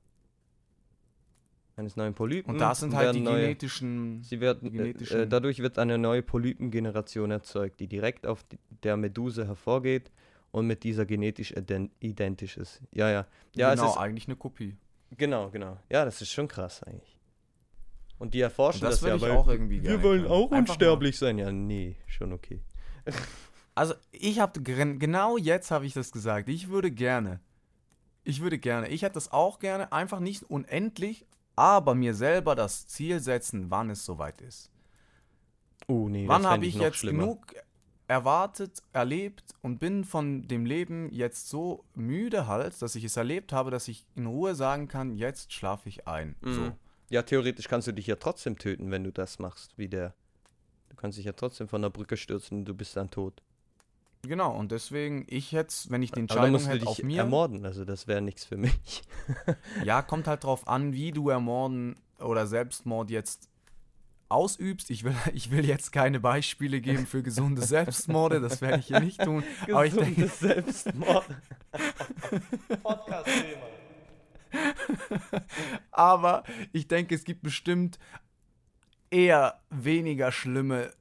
[1.76, 2.52] Eines neuen Polypen.
[2.52, 4.22] Und da sind halt die neue, genetischen.
[4.22, 8.60] Sie werden, äh, genetischen- äh, dadurch wird eine neue Polypengeneration erzeugt, die direkt auf die,
[8.84, 10.12] der Meduse hervorgeht
[10.54, 12.80] und mit dieser genetisch ident identisch ist.
[12.92, 13.26] Ja, ja.
[13.56, 14.78] Ja, genau, es ist, eigentlich eine Kopie.
[15.18, 15.78] genau, genau.
[15.90, 17.20] Ja, das ist schon krass eigentlich.
[18.20, 20.32] Und die erforschen Und das das, ja, weil auch irgendwie wir wollen können.
[20.32, 21.40] auch Einfach unsterblich sein.
[21.40, 22.62] Ja, nee, schon okay.
[23.76, 26.48] Also, ich habe genau jetzt habe ich das gesagt.
[26.48, 27.40] Ich würde gerne.
[28.24, 28.88] Ich würde gerne.
[28.90, 29.92] Ich hätte das auch gerne.
[29.92, 34.70] Einfach nicht unendlich, aber mir selber das Ziel setzen, wann es soweit ist.
[35.88, 37.24] Oh, nee, Wann habe ich, ich jetzt schlimmer.
[37.24, 37.56] genug
[38.08, 43.54] erwartet, erlebt und bin von dem Leben jetzt so müde halt, dass ich es erlebt
[43.54, 46.36] habe, dass ich in Ruhe sagen kann, jetzt schlafe ich ein.
[46.42, 46.54] Mhm.
[46.54, 46.72] So.
[47.10, 50.14] Ja, theoretisch kannst du dich ja trotzdem töten, wenn du das machst, wie der.
[50.90, 53.42] Du kannst dich ja trotzdem von der Brücke stürzen und du bist dann tot.
[54.26, 57.20] Genau, und deswegen, ich jetzt, wenn ich den Entscheidung hätte dich auf mir.
[57.20, 59.04] ermorden, also das wäre nichts für mich.
[59.84, 63.50] ja, kommt halt drauf an, wie du ermorden oder Selbstmord jetzt
[64.34, 64.90] ausübst.
[64.90, 69.00] Ich will, ich will jetzt keine Beispiele geben für gesunde Selbstmorde, das werde ich hier
[69.00, 69.44] nicht tun.
[69.66, 71.26] Gesunde aber ich denke, Selbstmord.
[72.84, 73.68] Podcast-Thema.
[75.92, 77.98] aber ich denke, es gibt bestimmt
[79.10, 80.92] eher weniger schlimme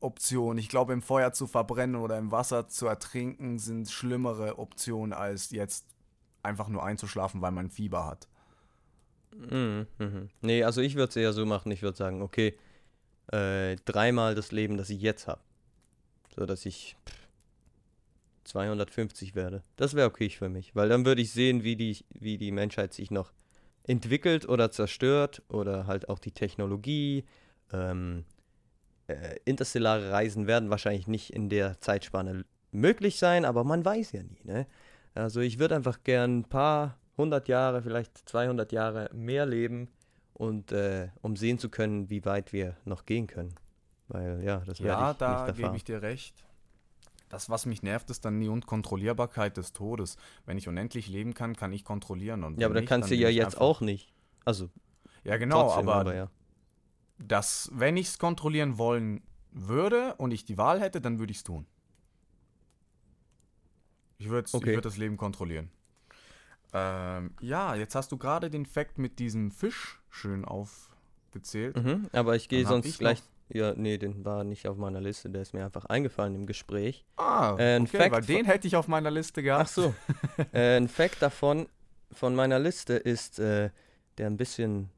[0.00, 0.58] Optionen.
[0.58, 5.50] Ich glaube, im Feuer zu verbrennen oder im Wasser zu ertrinken sind schlimmere Optionen, als
[5.50, 5.86] jetzt
[6.42, 8.28] einfach nur einzuschlafen, weil man Fieber hat.
[9.36, 10.28] Mhm, mhm.
[10.40, 12.54] Nee, also ich würde es eher so machen, ich würde sagen, okay,
[13.28, 15.40] äh, dreimal das Leben, das ich jetzt habe.
[16.34, 17.28] So dass ich pff,
[18.44, 19.62] 250 werde.
[19.76, 22.92] Das wäre okay für mich, weil dann würde ich sehen, wie die, wie die Menschheit
[22.92, 23.32] sich noch
[23.84, 27.24] entwickelt oder zerstört oder halt auch die Technologie.
[27.72, 28.24] Ähm,
[29.08, 34.22] äh, interstellare Reisen werden wahrscheinlich nicht in der Zeitspanne möglich sein, aber man weiß ja
[34.22, 34.40] nie.
[34.44, 34.66] Ne?
[35.14, 39.88] Also ich würde einfach gern ein paar 100 Jahre, vielleicht 200 Jahre mehr leben
[40.34, 43.54] und äh, um sehen zu können, wie weit wir noch gehen können.
[44.08, 46.44] Weil ja, das wäre Ja, da gebe ich dir recht.
[47.28, 50.16] Das, was mich nervt, ist dann die Unkontrollierbarkeit des Todes.
[50.44, 52.44] Wenn ich unendlich leben kann, kann ich kontrollieren.
[52.44, 54.12] Und ja, aber da kannst du ja jetzt auch nicht.
[54.44, 54.68] Also.
[55.24, 56.30] Ja, genau, aber, aber ja.
[57.18, 61.38] das, wenn ich es kontrollieren wollen würde und ich die Wahl hätte, dann würde ich
[61.38, 61.66] es tun.
[64.18, 64.74] Ich würde okay.
[64.74, 65.70] würd das Leben kontrollieren.
[66.72, 71.76] Ähm, ja, jetzt hast du gerade den Fakt mit diesem Fisch schön aufgezählt.
[71.76, 73.22] Mhm, aber ich gehe sonst ich gleich.
[73.48, 77.04] Ja, nee, den war nicht auf meiner Liste, der ist mir einfach eingefallen im Gespräch.
[77.16, 79.64] Ah, äh, okay, Fact weil den hätte ich auf meiner Liste gehabt.
[79.64, 79.94] Ach so.
[80.52, 81.68] äh, ein Fakt davon,
[82.10, 83.70] von meiner Liste ist, äh,
[84.16, 84.88] der ein bisschen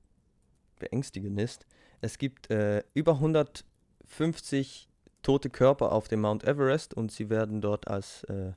[0.78, 1.66] beängstigend ist.
[2.00, 4.88] Es gibt äh, über 150
[5.22, 8.52] tote Körper auf dem Mount Everest und sie werden dort als äh,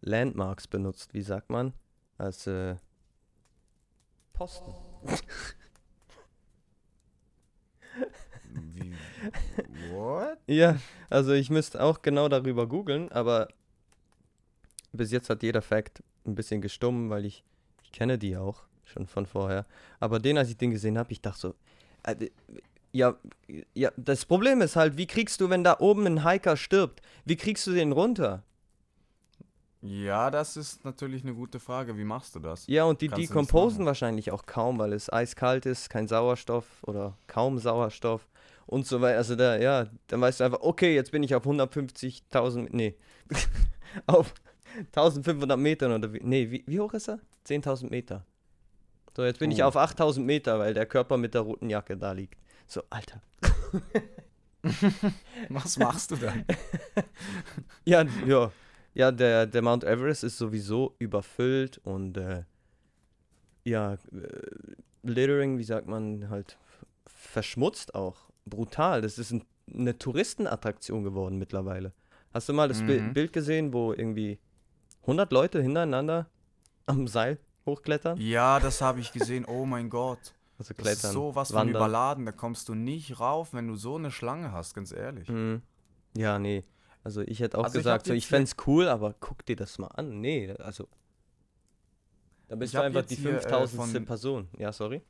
[0.00, 1.72] Landmarks benutzt, wie sagt man?
[2.18, 2.76] Als äh,
[4.32, 4.74] Posten.
[8.50, 8.94] Wie,
[9.92, 10.38] what?
[10.46, 10.76] Ja,
[11.10, 13.48] also ich müsste auch genau darüber googeln, aber
[14.92, 17.44] bis jetzt hat jeder Fact ein bisschen gestummen, weil ich,
[17.82, 19.66] ich kenne die auch schon von vorher.
[20.00, 21.54] Aber den, als ich den gesehen habe, ich dachte so,
[22.04, 22.30] äh,
[22.92, 23.16] ja,
[23.74, 27.36] ja, das Problem ist halt, wie kriegst du, wenn da oben ein Hiker stirbt, wie
[27.36, 28.44] kriegst du den runter?
[29.80, 31.96] Ja, das ist natürlich eine gute Frage.
[31.96, 32.66] Wie machst du das?
[32.66, 37.16] Ja, und die Kannst decomposen wahrscheinlich auch kaum, weil es eiskalt ist, kein Sauerstoff oder
[37.28, 38.26] kaum Sauerstoff
[38.66, 39.18] und so weiter.
[39.18, 42.96] Also da, ja, dann weißt du einfach, okay, jetzt bin ich auf 150.000, nee,
[44.06, 44.34] auf
[44.86, 47.20] 1500 Metern oder wie, nee, wie, wie hoch ist er?
[47.46, 48.24] 10.000 Meter.
[49.16, 49.54] So, jetzt bin oh.
[49.54, 52.38] ich auf 8000 Meter, weil der Körper mit der roten Jacke da liegt.
[52.66, 53.20] So, Alter.
[55.48, 56.44] Was machst du dann?
[57.84, 58.52] ja, ja.
[58.98, 62.42] Ja, der, der Mount Everest ist sowieso überfüllt und äh,
[63.62, 63.98] ja, äh,
[65.04, 66.58] littering, wie sagt man, halt
[67.06, 68.16] verschmutzt auch.
[68.44, 69.02] Brutal.
[69.02, 71.92] Das ist ein, eine Touristenattraktion geworden mittlerweile.
[72.34, 73.12] Hast du mal das mhm.
[73.12, 74.40] Bild gesehen, wo irgendwie
[75.02, 76.26] 100 Leute hintereinander
[76.86, 78.18] am Seil hochklettern?
[78.20, 79.44] Ja, das habe ich gesehen.
[79.44, 80.34] Oh mein Gott.
[80.58, 82.26] Also klettern, das ist so was von überladen.
[82.26, 85.28] Da kommst du nicht rauf, wenn du so eine Schlange hast, ganz ehrlich.
[85.28, 85.62] Mhm.
[86.16, 86.64] Ja, nee.
[87.04, 89.56] Also ich hätte auch also gesagt, ich so, ich fände es cool, aber guck dir
[89.56, 90.20] das mal an.
[90.20, 90.88] Nee, also.
[92.48, 93.94] Da bist du einfach die 5000.
[93.94, 94.48] Äh, Person.
[94.58, 95.02] Ja, sorry.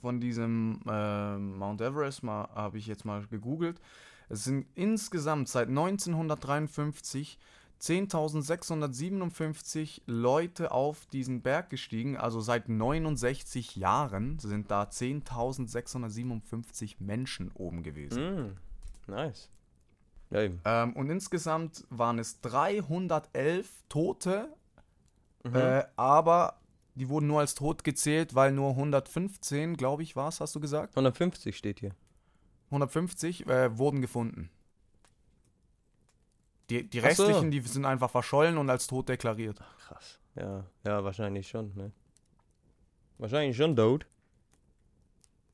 [0.00, 3.80] Von diesem äh, Mount Everest habe ich jetzt mal gegoogelt.
[4.28, 7.38] Es sind insgesamt seit 1953
[7.80, 12.16] 10.657 Leute auf diesen Berg gestiegen.
[12.16, 18.56] Also seit 69 Jahren sind da 10.657 Menschen oben gewesen.
[19.06, 19.48] Mm, nice.
[20.30, 20.60] Ja, eben.
[20.64, 24.54] Ähm, und insgesamt waren es 311 Tote,
[25.44, 25.54] mhm.
[25.54, 26.60] äh, aber
[26.94, 30.60] die wurden nur als tot gezählt, weil nur 115, glaube ich, war es, hast du
[30.60, 30.92] gesagt?
[30.92, 31.94] 150 steht hier.
[32.66, 34.50] 150 äh, wurden gefunden.
[36.70, 37.50] Die, die restlichen, so.
[37.50, 39.58] die sind einfach verschollen und als tot deklariert.
[39.62, 40.18] Ach, krass.
[40.34, 41.92] Ja, ja, wahrscheinlich schon, ne?
[43.16, 44.06] Wahrscheinlich schon tot.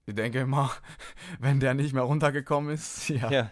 [0.06, 0.70] Ich denke immer,
[1.38, 3.30] wenn der nicht mehr runtergekommen ist, ja.
[3.30, 3.50] Ja,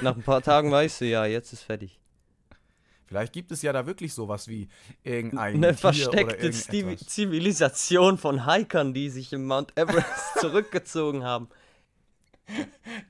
[0.00, 1.98] nach ein paar Tagen weißt du, ja, jetzt ist fertig.
[3.06, 4.68] Vielleicht gibt es ja da wirklich sowas wie
[5.02, 5.54] irgendein.
[5.54, 10.06] Eine versteckte Zivilisation von Hikern, die sich im Mount Everest
[10.40, 11.48] zurückgezogen haben.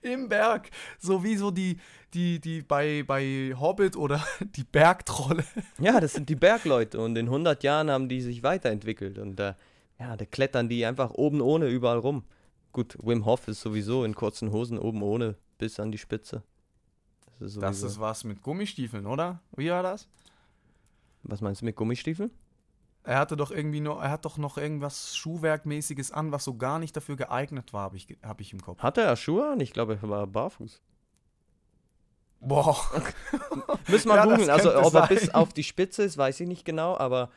[0.03, 0.71] Im Berg.
[0.99, 1.79] So wie so die,
[2.13, 5.45] die, die bei, bei Hobbit oder die Bergtrolle.
[5.79, 9.55] Ja, das sind die Bergleute und in 100 Jahren haben die sich weiterentwickelt und äh,
[9.99, 12.25] ja, da klettern die einfach oben ohne überall rum.
[12.73, 16.43] Gut, Wim Hof ist sowieso in kurzen Hosen oben ohne bis an die Spitze.
[17.41, 19.41] Das ist, das ist was mit Gummistiefeln, oder?
[19.57, 20.09] Wie war das?
[21.23, 22.31] Was meinst du mit Gummistiefeln?
[23.05, 26.79] Er hatte doch irgendwie nur, er hat doch noch irgendwas Schuhwerkmäßiges an, was so gar
[26.79, 28.83] nicht dafür geeignet war, habe ich, hab ich im Kopf.
[28.83, 29.61] Hatte er Schuhe an?
[29.61, 30.81] Ich glaube, er war barfuß.
[32.41, 32.77] Boah.
[33.89, 34.51] Müssen wir ja, googeln.
[34.51, 37.31] Also, ob er bis auf die Spitze ist, weiß ich nicht genau, aber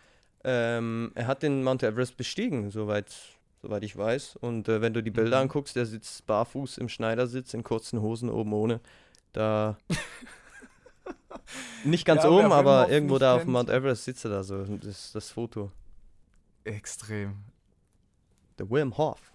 [0.43, 3.13] ähm, er hat den Mount Everest bestiegen, soweit,
[3.62, 4.38] soweit ich weiß.
[4.38, 5.43] Und äh, wenn du die Bilder mhm.
[5.43, 8.79] anguckst, der sitzt barfuß im Schneidersitz, in kurzen Hosen oben ohne.
[9.34, 9.78] Da.
[11.84, 13.42] nicht ganz ja, oben, aber irgendwo da kennt.
[13.42, 14.63] auf Mount Everest sitzt er da so.
[14.63, 15.72] Das ist das Foto.
[16.63, 17.44] Extrem.
[18.58, 19.32] Der Wim Hof.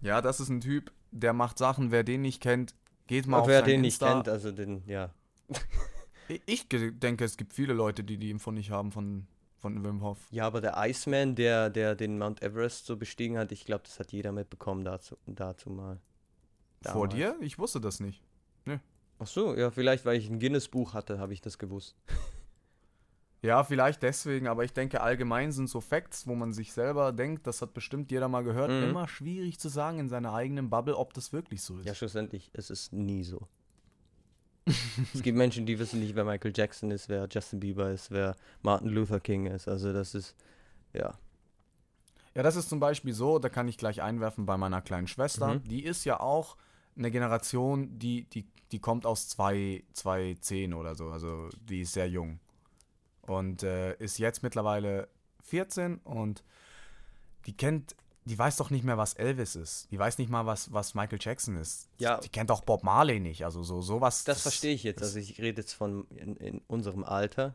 [0.00, 2.74] Ja, das ist ein Typ, der macht Sachen, wer den nicht kennt,
[3.06, 4.06] geht mal Und auf wer den Insta.
[4.06, 5.10] nicht kennt, also den, ja.
[6.46, 10.18] ich denke, es gibt viele Leute, die die Info nicht haben von, von Wim Hof.
[10.30, 13.98] Ja, aber der Iceman, der, der den Mount Everest so bestiegen hat, ich glaube, das
[13.98, 16.00] hat jeder mitbekommen dazu, dazu mal.
[16.82, 16.98] Damals.
[16.98, 17.36] Vor dir?
[17.40, 18.22] Ich wusste das nicht.
[18.64, 18.78] Nö.
[19.18, 21.96] Ach so, ja, vielleicht, weil ich ein Guinness-Buch hatte, habe ich das gewusst.
[23.44, 27.46] Ja, vielleicht deswegen, aber ich denke, allgemein sind so Facts, wo man sich selber denkt,
[27.46, 28.84] das hat bestimmt jeder mal gehört, mhm.
[28.84, 31.84] immer schwierig zu sagen in seiner eigenen Bubble, ob das wirklich so ist.
[31.84, 33.46] Ja, schlussendlich, es ist nie so.
[35.12, 38.34] es gibt Menschen, die wissen nicht, wer Michael Jackson ist, wer Justin Bieber ist, wer
[38.62, 39.68] Martin Luther King ist.
[39.68, 40.34] Also das ist,
[40.94, 41.18] ja.
[42.34, 45.56] Ja, das ist zum Beispiel so, da kann ich gleich einwerfen bei meiner kleinen Schwester.
[45.56, 45.64] Mhm.
[45.64, 46.56] Die ist ja auch
[46.96, 51.08] eine Generation, die, die, die kommt aus 2010 oder so.
[51.10, 52.40] Also die ist sehr jung
[53.22, 55.08] und äh, ist jetzt mittlerweile
[55.44, 56.42] 14 und
[57.46, 59.90] die kennt, die weiß doch nicht mehr, was Elvis ist.
[59.90, 61.88] Die weiß nicht mal, was, was Michael Jackson ist.
[61.98, 62.18] Ja.
[62.20, 63.44] Die kennt auch Bob Marley nicht.
[63.44, 64.24] Also so sowas.
[64.24, 65.02] Das, das verstehe ich jetzt.
[65.02, 67.54] Also ich rede jetzt von in, in unserem Alter.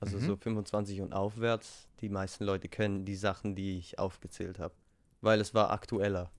[0.00, 0.26] Also mhm.
[0.26, 1.88] so 25 und aufwärts.
[2.00, 4.74] Die meisten Leute kennen die Sachen, die ich aufgezählt habe.
[5.20, 6.30] Weil es war aktueller.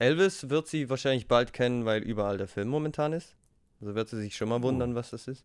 [0.00, 3.36] Elvis wird sie wahrscheinlich bald kennen, weil überall der Film momentan ist.
[3.80, 4.62] Also wird sie sich schon mal oh.
[4.62, 4.94] wundern, oh.
[4.94, 5.44] was das ist.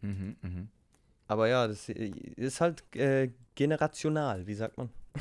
[0.00, 0.66] Mhm, mh.
[1.28, 4.90] Aber ja, das ist halt äh, generational, wie sagt man?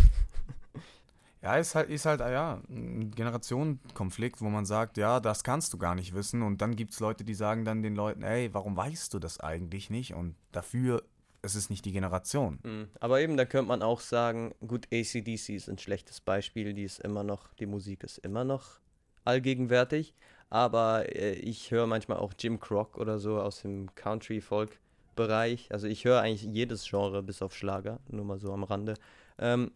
[1.42, 5.78] Ja, ist halt, ist halt, ja, ein Generationenkonflikt, wo man sagt, ja, das kannst du
[5.78, 6.42] gar nicht wissen.
[6.42, 9.40] Und dann gibt es Leute, die sagen dann den Leuten, ey, warum weißt du das
[9.40, 10.16] eigentlich nicht?
[10.16, 11.04] Und dafür
[11.46, 12.60] es ist nicht die Generation.
[12.64, 12.90] Mhm.
[13.00, 17.00] Aber eben, da könnte man auch sagen, gut, ACDC ist ein schlechtes Beispiel, die ist
[17.00, 18.80] immer noch, die Musik ist immer noch
[19.24, 20.14] allgegenwärtig
[20.50, 25.72] aber äh, ich höre manchmal auch Jim Croc oder so aus dem Country-Folk-Bereich.
[25.72, 28.94] Also ich höre eigentlich jedes Genre bis auf Schlager, nur mal so am Rande.
[29.38, 29.72] Ähm,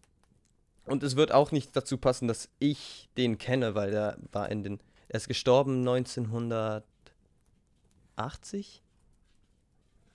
[0.86, 4.62] und es wird auch nicht dazu passen, dass ich den kenne, weil er war in
[4.62, 4.80] den.
[5.08, 6.82] Er ist gestorben 1980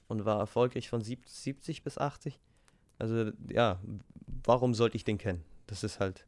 [0.08, 2.39] und war erfolgreich von 70 bis 80.
[3.00, 3.80] Also ja,
[4.44, 5.44] warum sollte ich den kennen?
[5.68, 6.26] Das ist halt.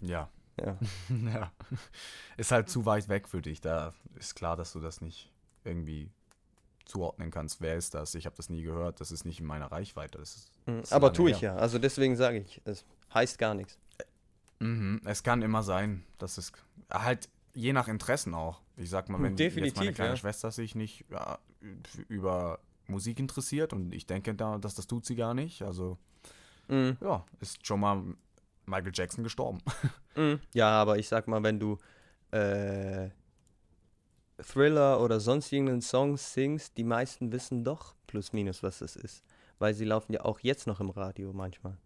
[0.00, 0.78] Ja, ja.
[1.24, 1.52] ja.
[2.36, 3.60] Ist halt zu weit weg für dich.
[3.60, 5.30] Da ist klar, dass du das nicht
[5.64, 6.10] irgendwie
[6.84, 7.60] zuordnen kannst.
[7.60, 8.14] Wer ist das?
[8.14, 9.00] Ich habe das nie gehört.
[9.00, 10.18] Das ist nicht in meiner Reichweite.
[10.18, 10.96] Das ist, das mhm.
[10.96, 11.54] Aber tue ich ja.
[11.56, 13.78] Also deswegen sage ich, es heißt gar nichts.
[14.58, 15.00] Mhm.
[15.04, 16.52] Es kann immer sein, dass es
[16.90, 18.62] halt je nach Interessen auch.
[18.76, 20.16] Ich sag mal, wenn Definitiv, jetzt meine kleine ja.
[20.16, 21.38] Schwester sich nicht ja,
[22.08, 25.62] über Musik interessiert und ich denke da, dass das tut sie gar nicht.
[25.62, 25.98] Also
[26.68, 26.96] mhm.
[27.00, 28.02] ja, ist schon mal
[28.66, 29.58] Michael Jackson gestorben.
[30.16, 30.40] Mhm.
[30.54, 31.78] Ja, aber ich sag mal, wenn du
[32.32, 33.08] äh,
[34.42, 39.24] Thriller oder sonst irgendeinen Song singst, die meisten wissen doch plus minus, was das ist.
[39.58, 41.78] Weil sie laufen ja auch jetzt noch im Radio manchmal.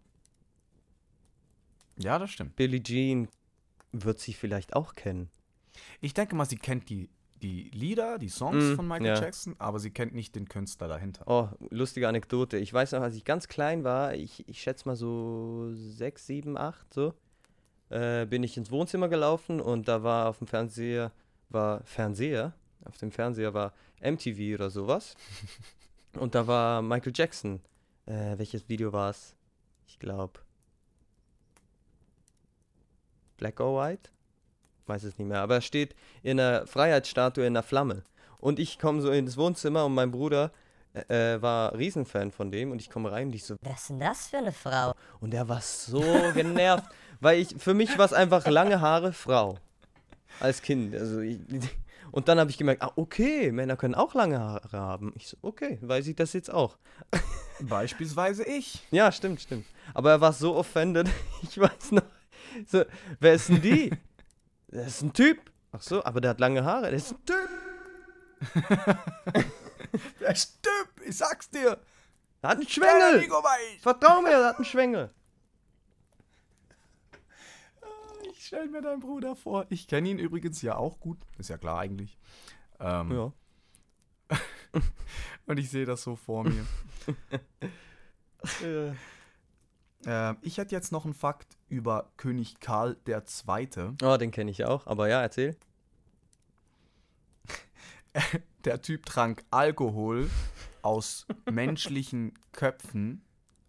[1.99, 2.57] Ja, das stimmt.
[2.57, 3.29] Billie Jean
[3.93, 5.31] wird sie vielleicht auch kennen.
[6.01, 7.09] Ich denke mal, sie kennt die
[7.43, 9.21] die Lieder, die Songs mm, von Michael ja.
[9.21, 11.25] Jackson, aber sie kennt nicht den Künstler dahinter.
[11.27, 12.57] Oh, lustige Anekdote.
[12.57, 16.57] Ich weiß noch, als ich ganz klein war, ich, ich schätze mal so sechs, sieben,
[16.57, 17.15] acht, so,
[17.91, 21.13] äh, bin ich ins Wohnzimmer gelaufen und da war auf dem Fernseher,
[21.49, 22.55] war Fernseher,
[22.85, 25.15] auf dem Fernseher war MTV oder sowas.
[26.19, 27.61] und da war Michael Jackson.
[28.07, 29.35] Äh, welches Video war es?
[29.87, 30.41] Ich glaube.
[33.37, 34.11] Black or White?
[34.89, 38.03] Weiß es nicht mehr, aber er steht in einer Freiheitsstatue in der Flamme.
[38.39, 40.53] Und ich komme so ins Wohnzimmer und mein Bruder
[41.09, 43.91] äh, äh, war Riesenfan von dem und ich komme rein und ich so, was ist
[43.91, 44.95] denn das für eine Frau?
[45.21, 46.01] Und er war so
[46.35, 46.85] genervt,
[47.21, 49.59] weil ich, für mich war es einfach lange Haare, Frau.
[50.41, 50.95] Als Kind.
[50.95, 51.39] Also ich,
[52.13, 55.13] und dann habe ich gemerkt, ah, okay, Männer können auch lange Haare haben.
[55.17, 56.77] Ich so, okay, weiß ich das jetzt auch.
[57.61, 58.87] Beispielsweise ich.
[58.91, 59.67] Ja, stimmt, stimmt.
[59.95, 61.09] Aber er war so offended.
[61.43, 62.03] Ich weiß noch,
[62.67, 62.85] so,
[63.21, 63.91] wer ist denn die?
[64.69, 65.51] Das ist ein Typ.
[65.73, 66.91] Ach so, aber der hat lange Haare.
[66.91, 67.49] Der ist ein Typ.
[70.21, 71.81] der ist Typ, ich sag's dir.
[72.43, 73.27] Der hat einen Schwengel.
[73.81, 75.11] Vertrau mir, der hat einen Schwengel.
[78.31, 79.67] Ich stell mir deinen Bruder vor.
[79.71, 81.19] Ich kenne ihn übrigens ja auch gut.
[81.39, 82.19] Ist ja klar eigentlich.
[82.79, 83.33] Ähm, Ja.
[85.47, 86.67] Und ich sehe das so vor mir.
[90.07, 93.69] Äh, ich hätte jetzt noch einen Fakt über König Karl II.
[94.03, 94.87] Oh, den kenne ich auch.
[94.87, 95.57] Aber ja, erzähl.
[98.65, 100.31] Der Typ trank Alkohol
[100.83, 103.23] aus menschlichen Köpfen.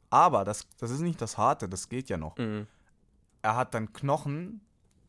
[0.09, 2.37] Aber das, das ist nicht das Harte, das geht ja noch.
[2.37, 2.67] Mhm.
[3.41, 4.61] Er hat dann Knochen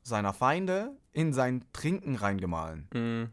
[0.02, 2.88] seiner Feinde in sein Trinken reingemahlen.
[2.92, 3.30] Mhm.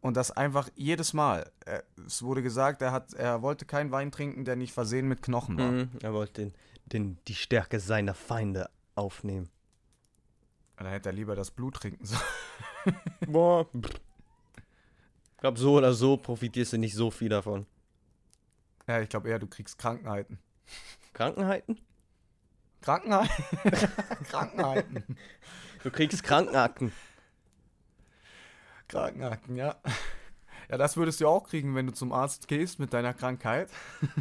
[0.00, 1.50] Und das einfach jedes Mal.
[1.64, 5.22] Er, es wurde gesagt, er, hat, er wollte keinen Wein trinken, der nicht versehen mit
[5.22, 5.70] Knochen war.
[5.70, 5.90] Mhm.
[6.00, 6.54] Er wollte den,
[6.86, 9.50] den, die Stärke seiner Feinde aufnehmen.
[10.76, 12.20] Dann hätte er lieber das Blut trinken sollen.
[13.26, 13.66] Boah.
[13.74, 17.66] Ich glaube, so oder so profitierst du nicht so viel davon.
[18.86, 20.38] Ja, ich glaube eher, du kriegst Krankenheiten.
[21.12, 21.80] Krankenheiten?
[22.82, 23.44] Krankenheiten?
[24.30, 25.16] Krankenheiten.
[25.82, 26.92] Du kriegst Krankenakten.
[28.88, 29.76] Krankenakten, ja.
[30.68, 33.70] Ja, das würdest du auch kriegen, wenn du zum Arzt gehst mit deiner Krankheit.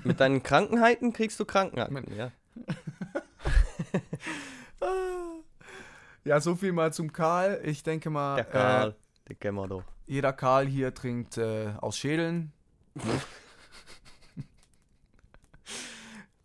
[0.04, 1.94] Mit deinen Krankenheiten kriegst du Krankenakten.
[1.94, 2.32] Mit- Ja.
[6.24, 7.62] Ja, so viel mal zum Karl.
[7.64, 8.94] Ich denke mal, Der Karl, Äh,
[9.30, 9.84] den kennen wir doch.
[10.08, 12.52] jeder Karl hier trinkt äh, aus Schädeln.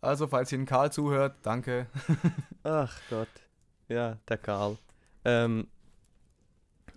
[0.01, 1.87] also, falls hier ein Karl zuhört, danke.
[2.63, 3.27] Ach Gott.
[3.87, 4.77] Ja, der Karl.
[5.25, 5.67] Ähm,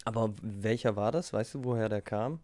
[0.05, 1.33] aber welcher war das?
[1.33, 2.41] Weißt du, woher der kam?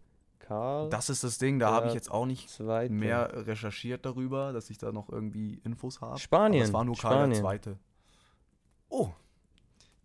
[0.47, 2.93] Karl Das ist das Ding, da habe ich jetzt auch nicht Zweite.
[2.93, 6.19] mehr recherchiert darüber, dass ich da noch irgendwie Infos habe.
[6.19, 6.61] Spanien.
[6.61, 7.29] Aber es war nur Karl Spanien.
[7.31, 7.79] der Zweite.
[8.89, 9.09] Oh,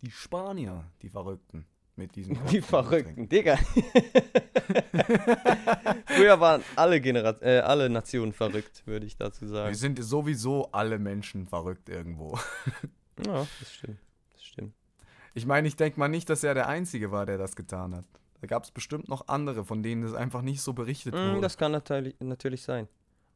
[0.01, 1.65] die Spanier, die Verrückten.
[1.95, 3.57] Mit diesen Die Verrückten, Digga.
[6.05, 9.73] Früher waren alle, Genera äh, alle Nationen verrückt, würde ich dazu Wir sagen.
[9.75, 12.37] sind sowieso alle Menschen verrückt irgendwo.
[13.25, 13.97] Ja, das stimmt.
[14.33, 14.73] Das stimmt.
[15.33, 18.05] Ich meine, ich denke mal nicht, dass er der Einzige war, der das getan hat.
[18.41, 21.41] Da gab es bestimmt noch andere, von denen es einfach nicht so berichtet Mm, wurde.
[21.41, 22.87] das kann natürlich, natürlich sein.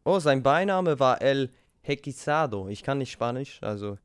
[0.03, 2.67] Oh, sein Beiname war El Hequisado.
[2.69, 3.97] Ich kann nicht Spanisch, also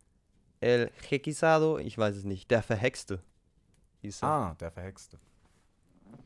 [0.60, 2.50] El Hequisado, ich weiß es nicht.
[2.50, 3.20] Der Verhexte.
[4.02, 4.28] Hieß er.
[4.28, 5.18] ah, der Verhexte.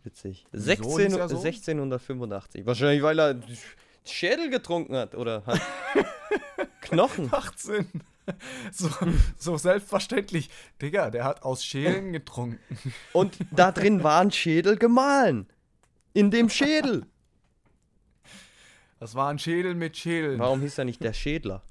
[0.04, 0.46] Witzig.
[0.52, 1.36] Wieso 16, hieß er so?
[1.42, 2.64] 1685.
[2.66, 3.40] Wahrscheinlich, weil er
[4.04, 5.60] Schädel getrunken hat oder halt
[6.82, 7.28] Knochen.
[7.30, 7.86] Macht Sinn.
[8.72, 8.89] So,
[9.37, 10.51] so selbstverständlich.
[10.81, 12.59] Digga, der hat aus Schälen getrunken.
[13.12, 15.47] Und da drin waren Schädel gemahlen.
[16.12, 17.07] In dem Schädel.
[18.99, 20.39] Das war ein Schädel mit Schädeln.
[20.39, 21.62] Warum hieß er nicht der Schädler?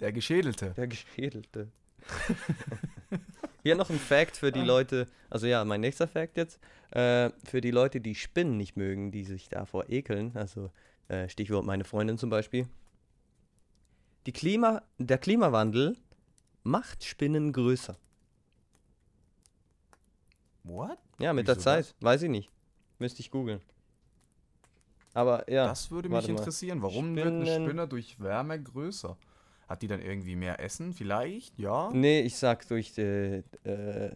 [0.00, 0.74] Der Geschädelte.
[0.76, 1.68] Der Geschädelte.
[3.62, 6.58] Hier noch ein Fact für die Leute, also ja, mein nächster Fact jetzt.
[6.90, 10.70] Äh, für die Leute, die Spinnen nicht mögen, die sich davor ekeln, also
[11.08, 12.66] äh, Stichwort meine Freundin zum Beispiel.
[14.26, 15.96] Die Klima, der Klimawandel
[16.62, 17.96] macht Spinnen größer.
[20.64, 20.98] What?
[21.18, 21.94] Ja, mit der Wieso Zeit.
[22.00, 22.50] Weiß ich nicht.
[22.98, 23.60] Müsste ich googeln.
[25.14, 25.66] Aber ja.
[25.66, 26.82] Das würde mich interessieren.
[26.82, 29.16] Warum wird eine Spinnen- Spinne durch Wärme größer?
[29.68, 30.92] Hat die dann irgendwie mehr Essen?
[30.92, 31.58] Vielleicht?
[31.58, 31.90] Ja.
[31.92, 34.12] Nee, ich sag durch äh, äh,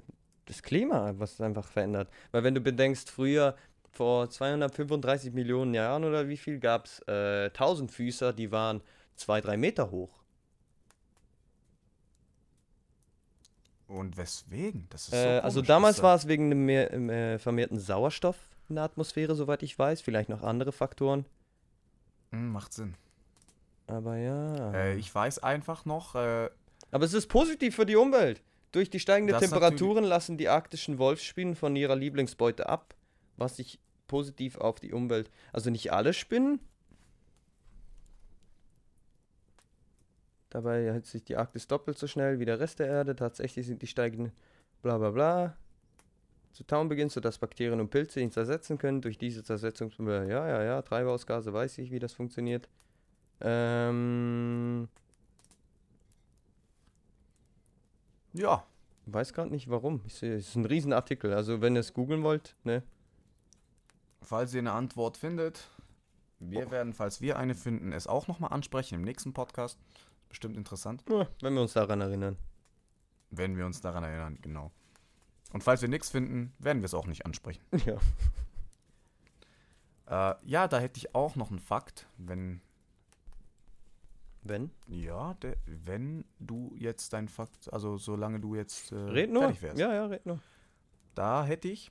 [0.46, 2.08] das Klima, was es einfach verändert.
[2.30, 3.56] Weil wenn du bedenkst, früher
[3.90, 8.80] vor 235 Millionen Jahren oder wie viel gab es äh, Tausendfüßer, die waren
[9.16, 10.22] zwei, drei Meter hoch.
[13.86, 14.86] Und weswegen?
[14.90, 18.38] Das ist so Äh, also damals war es wegen dem mehr, äh, vermehrten Sauerstoff
[18.68, 20.00] in der Atmosphäre, soweit ich weiß.
[20.00, 21.26] Vielleicht noch andere Faktoren.
[22.30, 22.94] Hm, macht Sinn.
[23.86, 24.72] Aber ja.
[24.72, 26.48] Äh, ich weiß einfach noch, äh,
[26.90, 28.42] Aber es ist positiv für die Umwelt.
[28.72, 32.94] Durch die steigenden Temperaturen lassen die arktischen Wolfsspinnen von ihrer Lieblingsbeute ab,
[33.36, 35.30] was sich positiv auf die Umwelt.
[35.52, 36.60] Also nicht alle Spinnen.
[40.52, 43.16] Dabei erhitzt sich die Arktis doppelt so schnell wie der Rest der Erde.
[43.16, 44.32] Tatsächlich sind die steigenden
[44.82, 45.56] bla bla bla
[46.52, 49.00] zu tauen beginnt, sodass Bakterien und Pilze ihn zersetzen können.
[49.00, 52.68] Durch diese Zersetzung, ja, ja, ja, Treibhausgase, weiß ich, wie das funktioniert.
[53.40, 54.88] Ähm,
[58.34, 58.66] ja,
[59.06, 60.00] Weiß gerade nicht warum.
[60.06, 61.32] Ich sehe, es ist ein Riesenartikel.
[61.32, 62.82] Also wenn ihr es googeln wollt, ne?
[64.22, 65.68] falls ihr eine Antwort findet,
[66.38, 69.78] wir werden, falls wir eine finden, es auch nochmal ansprechen im nächsten Podcast.
[70.32, 72.38] Bestimmt interessant, Ja, Wenn wir uns daran erinnern.
[73.30, 74.72] wenn wir uns daran erinnern, genau.
[75.52, 77.62] Und falls wir nichts finden, werden wir es auch nicht ansprechen.
[80.06, 80.32] Ja.
[80.32, 82.60] Äh, ja, da hätte ich auch noch einen Fakt, wenn
[84.42, 84.70] Wenn?
[84.88, 89.42] Ja, der, wenn du jetzt dein Fakt, also solange du jetzt äh, Red nur.
[89.42, 89.78] fertig wärst.
[89.78, 90.40] Ja, ja, red nur.
[91.14, 91.90] Da hätte ich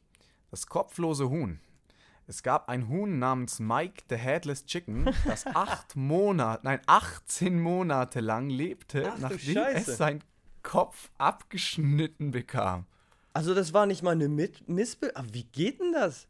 [0.49, 1.59] das kopflose Huhn.
[2.31, 8.21] Es gab ein Huhn namens Mike the Headless Chicken, das acht Monate, nein, 18 Monate
[8.21, 10.23] lang lebte, Ach nachdem es seinen
[10.63, 12.85] Kopf abgeschnitten bekam.
[13.33, 15.11] Also das war nicht mal eine Mit Mispel.
[15.13, 16.29] Aber wie geht denn das?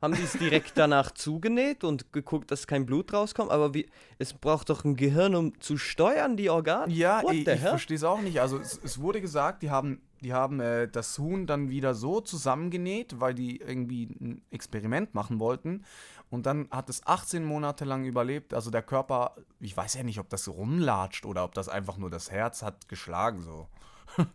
[0.00, 3.50] Haben die es direkt danach zugenäht und geguckt, dass kein Blut rauskommt?
[3.50, 3.86] Aber wie,
[4.18, 6.92] es braucht doch ein Gehirn, um zu steuern, die Organe?
[6.92, 8.40] Ja, What ich, the ich verstehe es auch nicht.
[8.40, 12.20] Also es, es wurde gesagt, die haben, die haben äh, das Huhn dann wieder so
[12.20, 15.84] zusammengenäht, weil die irgendwie ein Experiment machen wollten.
[16.30, 18.54] Und dann hat es 18 Monate lang überlebt.
[18.54, 22.08] Also der Körper, ich weiß ja nicht, ob das rumlatscht oder ob das einfach nur
[22.08, 23.42] das Herz hat geschlagen.
[23.42, 23.68] So,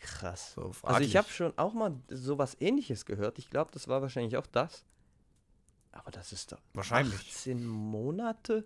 [0.00, 0.54] Krass.
[0.54, 3.38] so Also ich habe schon auch mal sowas ähnliches gehört.
[3.38, 4.84] Ich glaube, das war wahrscheinlich auch das.
[5.92, 7.14] Aber das ist doch Wahrscheinlich.
[7.14, 8.64] 18 Monate?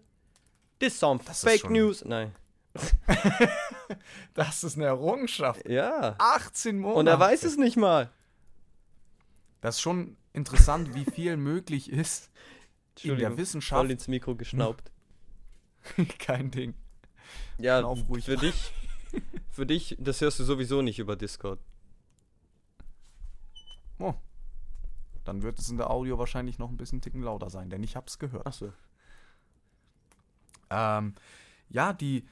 [0.78, 2.04] Das sind Das Fake News.
[2.04, 2.34] Nein.
[4.34, 5.68] Das ist eine Errungenschaft.
[5.68, 6.16] Ja.
[6.18, 6.98] 18 Monate.
[6.98, 8.10] Und er weiß es nicht mal.
[9.60, 13.90] Das ist schon interessant, wie viel möglich ist in der Entschuldigung, Voll Wissenschaft.
[13.90, 14.90] ins Mikro geschnaubt.
[16.18, 16.74] Kein Ding.
[17.58, 18.72] Ja, für dich,
[19.54, 21.60] für dich, das hörst du sowieso nicht über Discord.
[23.98, 24.14] Oh.
[25.24, 27.96] Dann wird es in der Audio wahrscheinlich noch ein bisschen ticken lauter sein, denn ich
[27.96, 28.46] hab's gehört.
[28.46, 28.72] Achso.
[30.70, 31.14] Ähm,
[31.68, 32.26] ja, die,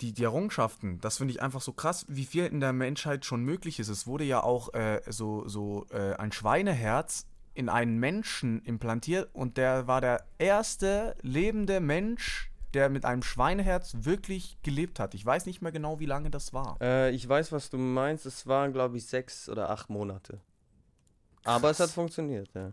[0.00, 3.44] die, die Errungenschaften, das finde ich einfach so krass, wie viel in der Menschheit schon
[3.44, 3.88] möglich ist.
[3.88, 9.56] Es wurde ja auch äh, so, so äh, ein Schweineherz in einen Menschen implantiert und
[9.58, 15.14] der war der erste lebende Mensch, der mit einem Schweineherz wirklich gelebt hat.
[15.14, 16.76] Ich weiß nicht mehr genau, wie lange das war.
[16.80, 18.26] Äh, ich weiß, was du meinst.
[18.26, 20.40] Es waren, glaube ich, sechs oder acht Monate.
[21.44, 21.94] Aber es hat Krass.
[21.94, 22.72] funktioniert, ja.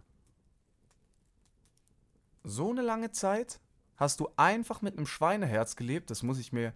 [2.44, 3.60] So eine lange Zeit
[3.96, 6.74] hast du einfach mit einem Schweineherz gelebt, das muss ich mir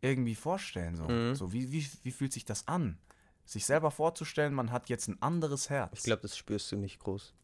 [0.00, 0.96] irgendwie vorstellen.
[0.96, 1.34] So, Mhm.
[1.34, 2.98] so wie, wie, wie fühlt sich das an?
[3.44, 5.90] Sich selber vorzustellen, man hat jetzt ein anderes Herz.
[5.98, 7.34] Ich glaube, das spürst du nicht groß.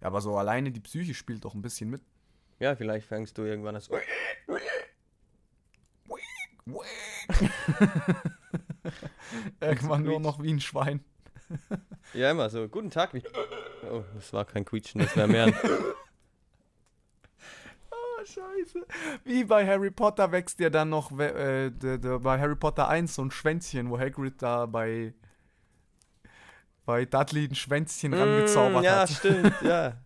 [0.00, 2.02] Ja, aber so alleine die Psyche spielt doch ein bisschen mit.
[2.60, 3.80] Ja, vielleicht fängst du irgendwann an.
[3.80, 3.96] so-
[9.60, 11.04] Irgendwann nur noch wie ein Schwein.
[12.14, 12.68] Ja, immer so.
[12.68, 13.12] Guten Tag.
[13.14, 13.22] Wie
[13.90, 15.54] oh, das war kein Quietschen, das wäre mehr ein.
[17.90, 18.86] Oh, scheiße.
[19.24, 23.30] Wie bei Harry Potter wächst dir dann noch äh, bei Harry Potter 1 so ein
[23.30, 25.12] Schwänzchen, wo Hagrid da bei,
[26.84, 29.10] bei Dudley ein Schwänzchen rangezaubert Mm, ja, hat.
[29.10, 29.96] stimmt, ja.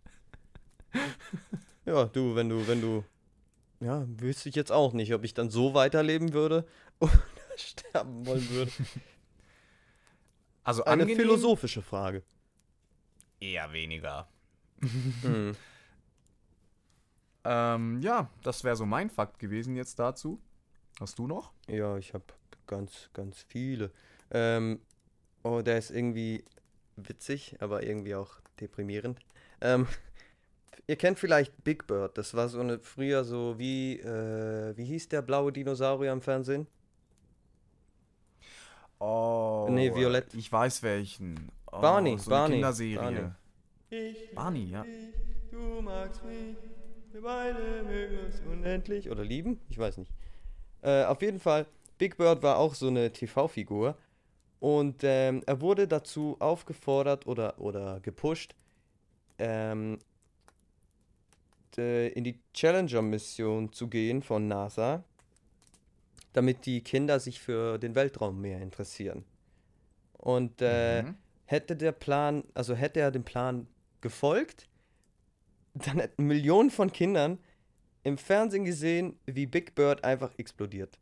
[1.84, 3.04] Ja, du, wenn du, wenn du.
[3.80, 6.66] Ja, wüsste ich jetzt auch nicht, ob ich dann so weiterleben würde
[7.00, 7.12] oder
[7.56, 8.72] sterben wollen würde.
[10.62, 12.22] Also Eine angenehm, philosophische Frage.
[13.40, 14.28] Eher weniger.
[15.22, 15.54] Hm.
[17.46, 20.40] Ähm, ja, das wäre so mein Fakt gewesen jetzt dazu.
[20.98, 21.52] Hast du noch?
[21.68, 22.24] Ja, ich habe
[22.66, 23.90] ganz, ganz viele.
[24.30, 24.80] Ähm,
[25.42, 26.42] oh, der ist irgendwie
[26.96, 29.20] witzig, aber irgendwie auch deprimierend.
[29.60, 29.86] Ähm,
[30.86, 32.16] ihr kennt vielleicht Big Bird.
[32.18, 36.66] Das war so eine früher so wie, äh, wie hieß der blaue Dinosaurier im Fernsehen?
[38.98, 39.66] Oh.
[39.70, 40.32] Nee, Violett.
[40.34, 41.50] Ich weiß welchen.
[41.70, 42.96] Oh, Barney, so Barney, Eine Kinderserie.
[42.96, 43.30] Barney.
[43.90, 44.84] Ich, Barney ja.
[45.50, 46.56] du magst mich,
[47.12, 49.10] wir beide mögen uns unendlich.
[49.10, 49.60] Oder lieben?
[49.68, 50.12] Ich weiß nicht.
[50.82, 51.66] Äh, auf jeden Fall,
[51.98, 53.96] Big Bird war auch so eine TV-Figur.
[54.60, 58.54] Und ähm, er wurde dazu aufgefordert oder, oder gepusht,
[59.38, 59.98] ähm,
[61.76, 65.04] d- in die Challenger-Mission zu gehen von NASA,
[66.32, 69.24] damit die Kinder sich für den Weltraum mehr interessieren.
[70.18, 71.16] Und äh, Mhm.
[71.46, 73.68] hätte der Plan, also hätte er dem Plan
[74.00, 74.68] gefolgt,
[75.74, 77.38] dann hätten Millionen von Kindern
[78.04, 80.98] im Fernsehen gesehen, wie Big Bird einfach explodiert.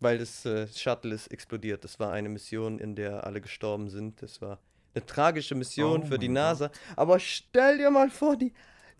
[0.00, 1.84] Weil das äh, Shuttle ist explodiert.
[1.84, 4.22] Das war eine Mission, in der alle gestorben sind.
[4.22, 4.60] Das war
[4.94, 6.70] eine tragische Mission Oh für die NASA.
[6.96, 8.52] Aber stell dir mal vor, die,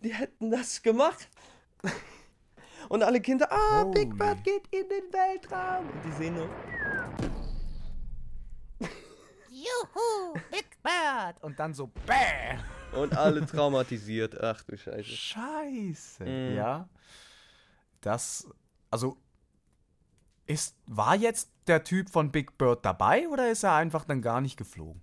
[0.03, 1.29] die hätten das gemacht.
[2.89, 4.17] Und alle Kinder, ah, Big Holy.
[4.17, 5.89] Bird geht in den Weltraum.
[5.89, 6.49] Und die sehen nur,
[9.49, 11.41] Juhu, Big Bird.
[11.41, 12.57] Und dann so bäh.
[12.97, 14.39] und alle traumatisiert.
[14.41, 15.03] Ach du Scheiße.
[15.03, 16.25] Scheiße.
[16.25, 16.55] Mhm.
[16.55, 16.89] Ja.
[18.01, 18.47] Das,
[18.91, 19.17] also,
[20.45, 24.41] ist, war jetzt der Typ von Big Bird dabei oder ist er einfach dann gar
[24.41, 25.01] nicht geflogen?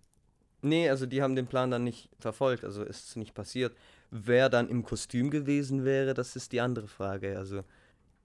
[0.63, 3.75] Nee, also die haben den Plan dann nicht verfolgt, also ist es nicht passiert.
[4.11, 7.39] Wer dann im Kostüm gewesen wäre, das ist die andere Frage.
[7.39, 7.63] Also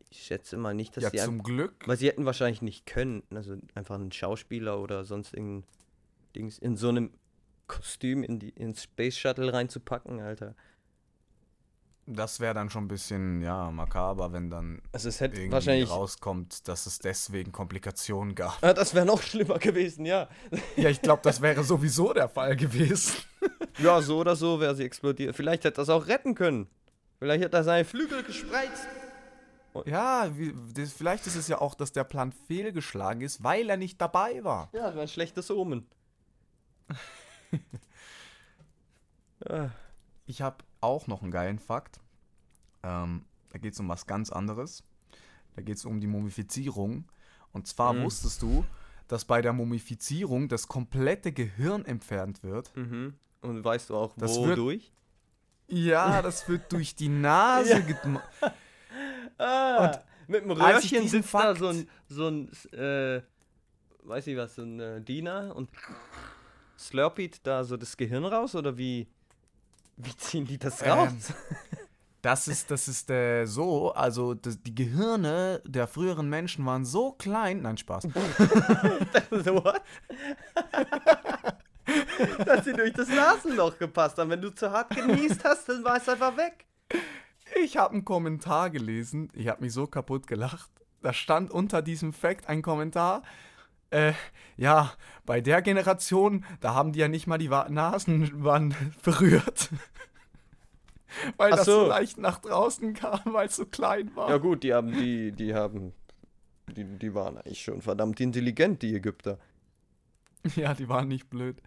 [0.10, 1.88] ich schätze mal nicht, dass ja, sie zum Glück.
[1.88, 5.68] weil sie hätten wahrscheinlich nicht können, also einfach einen Schauspieler oder sonst irgendein
[6.36, 7.12] Dings in so einem
[7.68, 10.56] Kostüm in die ins Space Shuttle reinzupacken, Alter.
[12.08, 15.90] Das wäre dann schon ein bisschen, ja, makaber, wenn dann Also es hätte irgendwie wahrscheinlich.
[15.90, 18.58] rauskommt, dass es deswegen Komplikationen gab.
[18.62, 20.30] Ah, das wäre noch schlimmer gewesen, ja.
[20.76, 23.14] Ja, ich glaube, das wäre sowieso der Fall gewesen.
[23.78, 25.36] Ja, so oder so wäre sie explodiert.
[25.36, 26.68] Vielleicht hätte das auch retten können.
[27.20, 28.88] Vielleicht hätte er seine Flügel gespreizt.
[29.86, 33.76] Ja, wie, das, vielleicht ist es ja auch, dass der Plan fehlgeschlagen ist, weil er
[33.76, 34.70] nicht dabei war.
[34.72, 35.86] Ja, das wäre ein schlechtes Omen.
[39.50, 39.70] ah,
[40.26, 42.00] Ich habe auch noch einen geilen Fakt.
[42.84, 44.84] Ähm, da geht es um was ganz anderes.
[45.56, 47.06] Da geht es um die Mumifizierung.
[47.52, 48.04] Und zwar Mhm.
[48.04, 48.66] wusstest du,
[49.08, 52.76] dass bei der Mumifizierung das komplette Gehirn entfernt wird.
[52.76, 53.16] mhm.
[53.42, 54.92] Und weißt du auch, Das wird- wodurch?
[55.68, 58.28] Ja, das wird durch die Nase gemacht.
[59.38, 63.22] Ah, Und mit dem Röhrchen sitzt da Fakt- so ein, so ein, äh,
[64.04, 65.70] weiß ich was, so ein äh, Diener und
[66.78, 69.08] slurpit da so das Gehirn raus oder wie,
[69.98, 71.34] wie ziehen die das Ähm, raus?
[72.22, 77.12] Das ist, das ist äh, so, also das, die Gehirne der früheren Menschen waren so
[77.12, 77.62] klein.
[77.62, 78.04] Nein, Spaß.
[79.32, 79.80] so what?
[82.46, 84.32] Dass sie durch das Nasenloch gepasst haben.
[84.32, 86.66] Wenn du zu hart genießt hast, dann war es einfach weg.
[87.64, 89.30] Ich habe einen Kommentar gelesen.
[89.34, 90.72] Ich habe mich so kaputt gelacht.
[91.04, 93.22] Da stand unter diesem Fact ein Kommentar.
[93.96, 94.14] Äh,
[94.58, 94.92] ja,
[95.26, 99.70] bei der Generation, da haben die ja nicht mal die Wa Nasenwand berührt.
[101.38, 101.88] weil Ach das so so.
[101.88, 104.30] leicht nach draußen kam, weil es so klein war.
[104.30, 105.94] Ja gut, die haben, die, die haben,
[106.76, 109.40] die, die waren eigentlich schon verdammt intelligent, die Ägypter.
[110.56, 111.60] Ja, die waren nicht blöd.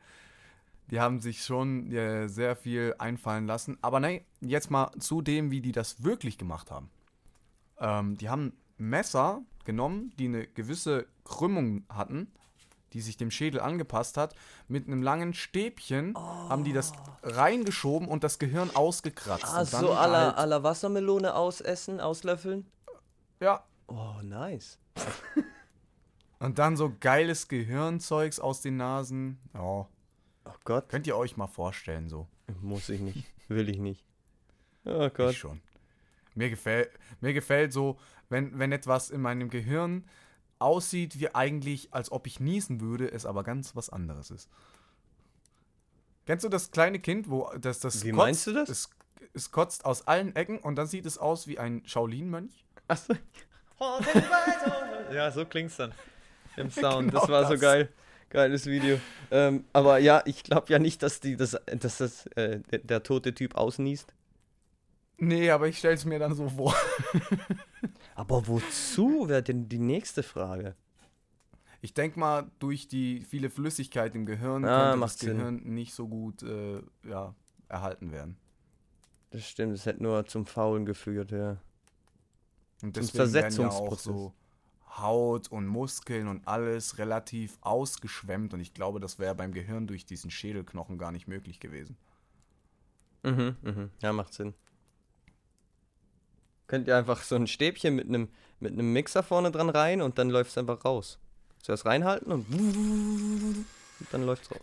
[0.92, 3.76] Die haben sich schon äh, sehr viel einfallen lassen.
[3.82, 6.88] Aber nein, jetzt mal zu dem, wie die das wirklich gemacht haben.
[7.80, 12.32] Ähm, die haben Messer genommen, die eine gewisse Krümmung hatten,
[12.94, 14.34] die sich dem Schädel angepasst hat.
[14.66, 19.44] Mit einem langen Stäbchen haben die das reingeschoben und das Gehirn ausgekratzt.
[19.54, 22.66] Dann so aller halt- aller Wassermelone ausessen, auslöffeln?
[23.40, 24.78] Ja, Oh, nice.
[26.40, 29.38] und dann so geiles Gehirnzeugs aus den Nasen.
[29.54, 29.60] Ja,
[30.44, 32.26] Oh Gott, könnt ihr euch mal vorstellen so.
[32.62, 34.04] muss ich nicht, will ich nicht.
[34.86, 35.32] Oh Gott.
[35.32, 35.60] Ich schon.
[36.34, 37.98] Mir gefällt, mir gefällt so,
[38.30, 40.04] wenn, wenn etwas in meinem Gehirn
[40.60, 44.48] aussieht, wie eigentlich, als ob ich niesen würde, es aber ganz was anderes ist.
[46.26, 48.68] Kennst du das kleine Kind, wo das das Wie meinst du das?
[48.68, 48.90] Es,
[49.32, 52.64] es kotzt aus allen Ecken und dann sieht es aus wie ein Shaolin-Mönch?
[52.86, 53.14] Achso.
[55.12, 55.92] ja, so klingt's dann.
[56.56, 57.08] Im Sound.
[57.08, 57.60] Genau das war so das.
[57.60, 57.88] geil.
[58.30, 59.00] Geiles Video.
[59.30, 63.02] Ähm, aber ja, ich glaube ja nicht, dass die das, dass das äh, der, der
[63.02, 64.12] tote Typ ausniest.
[65.16, 66.74] Nee, aber ich stell's mir dann so vor.
[68.18, 70.74] Aber wozu wäre denn die nächste Frage?
[71.80, 75.36] Ich denke mal, durch die viele Flüssigkeit im Gehirn Ah, macht das Sinn.
[75.36, 77.36] Gehirn nicht so gut äh, ja,
[77.68, 78.36] erhalten werden.
[79.30, 81.58] Das stimmt, es hätte nur zum Faulen geführt, ja.
[82.82, 84.02] Und Zum deswegen ja auch Zersetzungsprozess.
[84.02, 84.34] so
[84.96, 88.52] Haut und Muskeln und alles relativ ausgeschwemmt.
[88.52, 91.96] Und ich glaube, das wäre beim Gehirn durch diesen Schädelknochen gar nicht möglich gewesen.
[93.22, 93.90] Mhm, mhm.
[94.02, 94.54] Ja, macht Sinn.
[96.68, 98.28] Könnt ihr einfach so ein Stäbchen mit einem
[98.60, 101.18] mit einem Mixer vorne dran rein und dann läuft es einfach raus.
[101.62, 103.66] Zuerst reinhalten und, und
[104.10, 104.60] dann läuft's raus.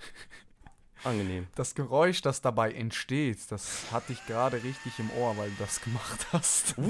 [1.03, 1.47] Angenehm.
[1.55, 5.81] Das Geräusch, das dabei entsteht, das hatte ich gerade richtig im Ohr, weil du das
[5.81, 6.75] gemacht hast.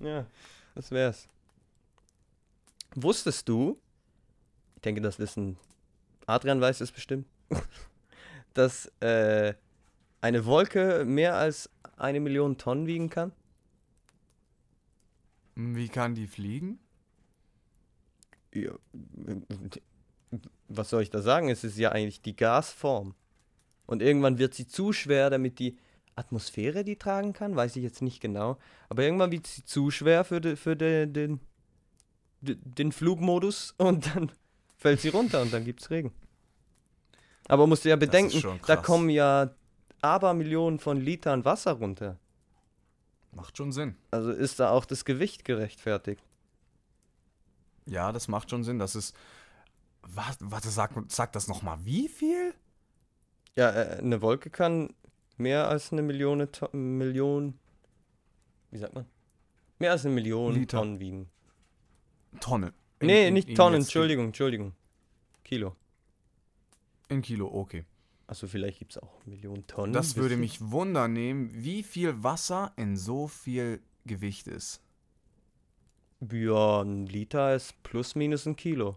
[0.00, 0.26] Ja,
[0.74, 1.28] das wär's.
[2.96, 3.78] Wusstest du,
[4.74, 5.56] ich denke, das wissen,
[6.26, 7.26] Adrian weiß es bestimmt,
[8.54, 9.54] dass äh,
[10.20, 13.32] eine Wolke mehr als eine Million Tonnen wiegen kann?
[15.54, 16.78] Wie kann die fliegen?
[18.52, 18.72] Ja,
[20.68, 21.48] was soll ich da sagen?
[21.48, 23.14] Es ist ja eigentlich die Gasform.
[23.86, 25.76] Und irgendwann wird sie zu schwer, damit die
[26.16, 28.58] Atmosphäre die tragen kann, weiß ich jetzt nicht genau.
[28.88, 31.40] Aber irgendwann wird sie zu schwer für, de, für de, den,
[32.40, 34.30] de, den Flugmodus und dann
[34.76, 36.12] fällt sie runter und dann gibt's Regen.
[37.48, 39.50] Aber musst du ja bedenken, da kommen ja
[40.00, 42.18] Abermillionen von Litern Wasser runter.
[43.34, 43.96] Macht schon Sinn.
[44.10, 46.22] Also ist da auch das Gewicht gerechtfertigt.
[47.86, 48.78] Ja, das macht schon Sinn.
[48.78, 49.14] Das ist.
[50.02, 51.78] Was, warte, sag, sag das nochmal.
[51.84, 52.54] Wie viel?
[53.56, 54.92] Ja, äh, eine Wolke kann
[55.38, 57.58] mehr als eine Million, Million,
[58.70, 59.06] wie sagt man?
[59.78, 60.78] Mehr als eine Million Liter.
[60.78, 61.30] Tonnen wiegen.
[62.40, 62.72] Tonne.
[63.00, 64.72] In- nee, in- nicht in Tonnen, Entschuldigung, Entschuldigung.
[65.42, 65.74] Kilo.
[67.08, 67.84] In Kilo, okay.
[68.26, 69.92] Also vielleicht gibt es auch Millionen Tonnen.
[69.92, 74.80] Das würde mich wundern nehmen, wie viel Wasser in so viel Gewicht ist.
[76.32, 78.96] Ja, ein Liter ist plus minus ein Kilo.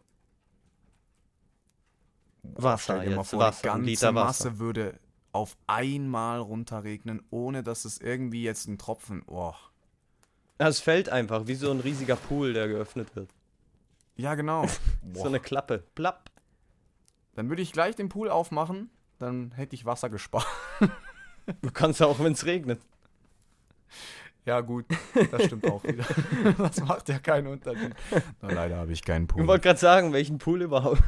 [2.44, 4.46] Wasser Stell dir jetzt, vor, Wasser, die ein ganze Liter Wasser.
[4.50, 5.00] Masse würde
[5.34, 9.24] auf einmal runterregnen, ohne dass es irgendwie jetzt ein Tropfen.
[9.28, 9.54] Oh.
[10.58, 13.30] Es fällt einfach, wie so ein riesiger Pool, der geöffnet wird.
[14.16, 14.66] Ja, genau.
[15.14, 15.84] so eine Klappe.
[15.96, 16.32] Plapp.
[17.36, 20.47] Dann würde ich gleich den Pool aufmachen, dann hätte ich Wasser gespart.
[21.61, 22.82] Du kannst auch, wenn es regnet.
[24.45, 24.86] Ja, gut,
[25.32, 26.03] das stimmt auch wieder.
[26.57, 27.95] Das macht ja keinen Unterschied.
[28.41, 29.43] Na, leider habe ich keinen Pool.
[29.43, 31.01] Ich wollte gerade sagen, welchen Pool überhaupt.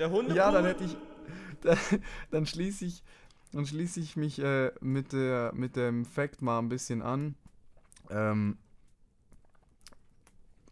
[0.00, 0.34] Der Hunde.
[0.34, 0.96] Ja, dann hätte ich.
[1.60, 1.78] Dann,
[2.32, 3.04] dann schließe ich,
[3.52, 7.36] dann schließe ich mich äh, mit, der, mit dem Fact mal ein bisschen an.
[8.10, 8.58] Ähm,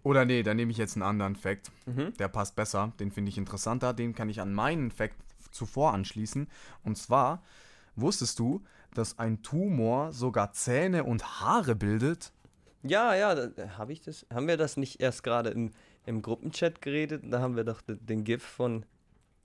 [0.03, 1.71] oder nee, dann nehme ich jetzt einen anderen Fact.
[1.87, 2.15] Mhm.
[2.19, 3.93] Der passt besser, den finde ich interessanter.
[3.93, 5.17] Den kann ich an meinen Fact
[5.51, 6.49] zuvor anschließen.
[6.85, 7.43] Und zwar,
[7.97, 8.63] wusstest du,
[8.95, 12.33] dass ein Tumor sogar Zähne und Haare bildet?
[12.83, 15.71] Ja, ja, da, hab ich das, haben wir das nicht erst gerade im,
[16.07, 17.25] im Gruppenchat geredet?
[17.27, 18.87] Da haben wir doch den, GIF von,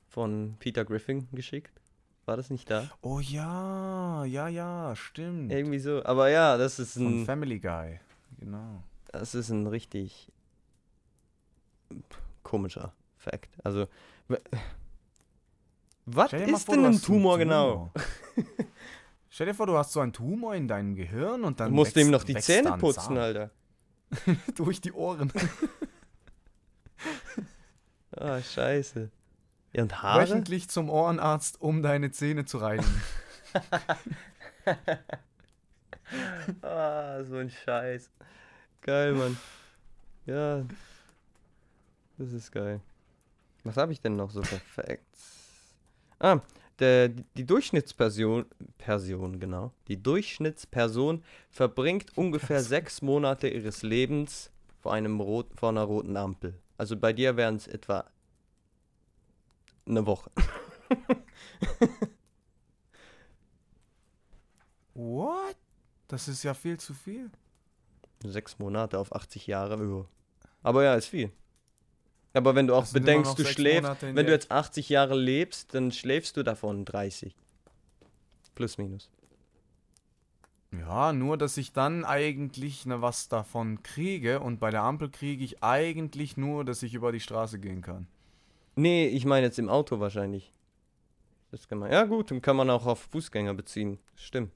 [0.07, 1.81] von Peter Griffin geschickt.
[2.25, 2.89] War das nicht da?
[3.01, 5.51] Oh ja, ja, ja, stimmt.
[5.51, 6.03] Irgendwie so.
[6.05, 7.99] Aber ja, das ist Von ein, Family Guy,
[8.39, 8.81] genau.
[9.11, 10.31] das ist ein richtig
[12.43, 13.49] komischer Fact.
[13.63, 13.87] Also,
[16.05, 17.91] was ist vor, denn ein einen Tumor genau?
[19.29, 21.95] Stell dir vor, du hast so einen Tumor in deinem Gehirn und dann Du musst
[21.95, 23.17] wächst, ihm noch die Zähne putzen.
[23.17, 23.51] Alter.
[24.55, 25.31] Durch die Ohren.
[28.17, 29.11] Ah, scheiße.
[29.73, 30.23] Ja, und Haare?
[30.23, 33.01] Wöchentlich zum Ohrenarzt, um deine Zähne zu reinigen.
[36.61, 38.09] Ah, so ein Scheiß.
[38.81, 39.37] Geil, Mann.
[40.25, 40.63] Ja.
[42.17, 42.81] Das ist geil.
[43.63, 45.73] Was habe ich denn noch so für Facts?
[46.19, 46.39] Ah,
[46.79, 48.45] der, die Durchschnittsperson,
[48.77, 49.71] Person, genau.
[49.87, 54.51] Die Durchschnittsperson verbringt ungefähr sechs Monate ihres Lebens
[54.81, 56.59] vor, einem rot, vor einer roten Ampel.
[56.77, 58.05] Also bei dir wären es etwa
[59.85, 60.29] eine Woche.
[64.93, 65.55] What?
[66.07, 67.31] Das ist ja viel zu viel.
[68.23, 69.83] Sechs Monate auf 80 Jahre.
[69.83, 70.05] ja.
[70.63, 71.31] Aber ja, ist viel.
[72.35, 75.91] Aber wenn du auch Das bedenkst, du schläfst, wenn du jetzt 80 Jahre lebst, dann
[75.91, 77.33] schläfst du davon 30.
[78.55, 79.09] Plus, minus.
[80.71, 85.45] Ja, nur dass ich dann eigentlich ne, was davon kriege und bei der Ampel kriege
[85.45, 88.07] ich eigentlich nur, dass ich über die Straße gehen kann.
[88.75, 90.51] Nee, ich meine jetzt im Auto wahrscheinlich.
[91.51, 91.89] Das kann man.
[91.89, 93.97] Ja, gut, dann kann man auch auf Fußgänger beziehen.
[94.15, 94.51] Stimmt.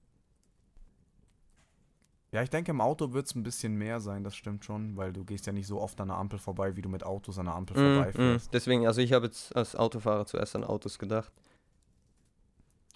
[2.31, 5.11] Ja, ich denke, im Auto wird es ein bisschen mehr sein, das stimmt schon, weil
[5.11, 7.45] du gehst ja nicht so oft an der Ampel vorbei, wie du mit Autos an
[7.45, 7.95] der Ampel Mm, mm.
[7.95, 8.53] vorbeifährst.
[8.53, 11.31] Deswegen, also ich habe jetzt als Autofahrer zuerst an Autos gedacht.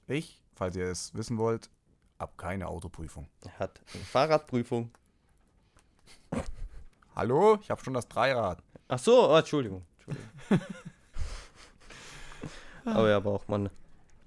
[0.08, 1.70] Ich, falls ihr es wissen wollt,
[2.20, 3.28] hab keine Autoprüfung.
[3.44, 4.92] Er hat eine Fahrradprüfung.
[7.16, 7.58] Hallo?
[7.62, 8.62] Ich habe schon das Dreirad.
[8.88, 9.84] Ach so, oh, Entschuldigung.
[9.98, 10.28] Entschuldigung.
[12.86, 13.70] aber ja, braucht man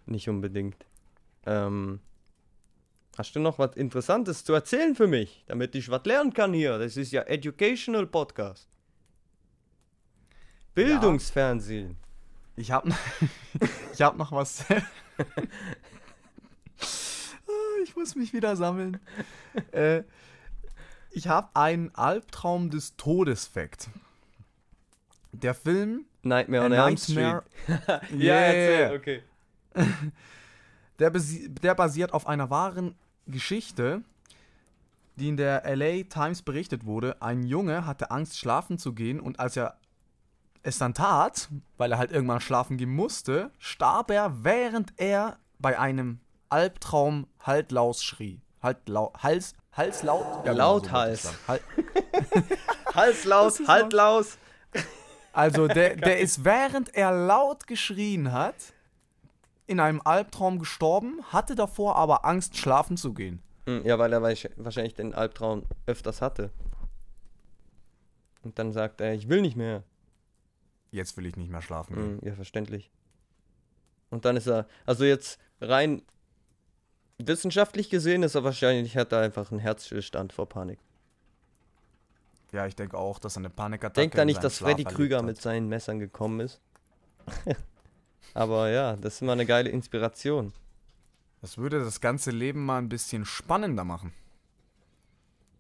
[0.07, 0.85] nicht unbedingt.
[1.45, 2.01] Ähm,
[3.17, 6.79] hast du noch was Interessantes zu erzählen für mich, damit ich was lernen kann hier?
[6.79, 8.69] Das ist ja Educational Podcast.
[10.75, 11.97] Bildungsfernsehen.
[12.57, 12.91] Ich habe
[13.93, 14.65] ich hab noch was.
[17.49, 18.99] Ah, ich muss mich wieder sammeln.
[19.73, 20.03] äh,
[21.13, 23.89] ich habe einen Albtraum des Todes Fact.
[25.33, 27.17] Der Film, Nightmare on Elm Street.
[27.79, 28.41] Ja, Yeah.
[28.41, 29.23] erzähl, okay.
[30.99, 32.97] der, der basiert auf einer wahren
[33.27, 34.03] Geschichte,
[35.17, 37.21] die in der LA Times berichtet wurde.
[37.23, 39.77] Ein Junge hatte Angst, schlafen zu gehen und als er
[40.63, 45.79] es dann tat, weil er halt irgendwann schlafen gehen musste, starb er, während er bei
[45.79, 48.41] einem Albtraum haltlaus schrie.
[48.63, 50.25] Halt lau Hals, halslaut?
[50.45, 51.23] Ja, genau, so Lauthals.
[51.23, 51.37] sagen.
[51.47, 51.61] Hal
[52.95, 54.39] Halslaus, ist haltlaus.
[55.33, 58.55] Also der, der ist, während er laut geschrien hat,
[59.67, 63.43] in einem Albtraum gestorben, hatte davor aber Angst, schlafen zu gehen.
[63.67, 66.51] Hm, Ja, weil er wahrsch- wahrscheinlich den Albtraum öfters hatte.
[68.43, 69.83] Und dann sagt er, ich will nicht mehr.
[70.93, 72.21] Jetzt will ich nicht mehr schlafen gehen.
[72.21, 72.91] Hm, ja, verständlich.
[74.11, 76.03] Und dann ist er, also jetzt rein
[77.19, 80.79] wissenschaftlich gesehen ist er wahrscheinlich, hat er einfach einen Herzstillstand vor Panik.
[82.53, 85.19] Ja, ich denke auch, dass er eine Panikattacke Denkt er nicht, dass Schlaf Freddy Krüger
[85.19, 85.25] hat.
[85.25, 86.61] mit seinen Messern gekommen ist?
[88.35, 90.53] Aber ja, das ist immer eine geile Inspiration.
[91.41, 94.13] Das würde das ganze Leben mal ein bisschen spannender machen.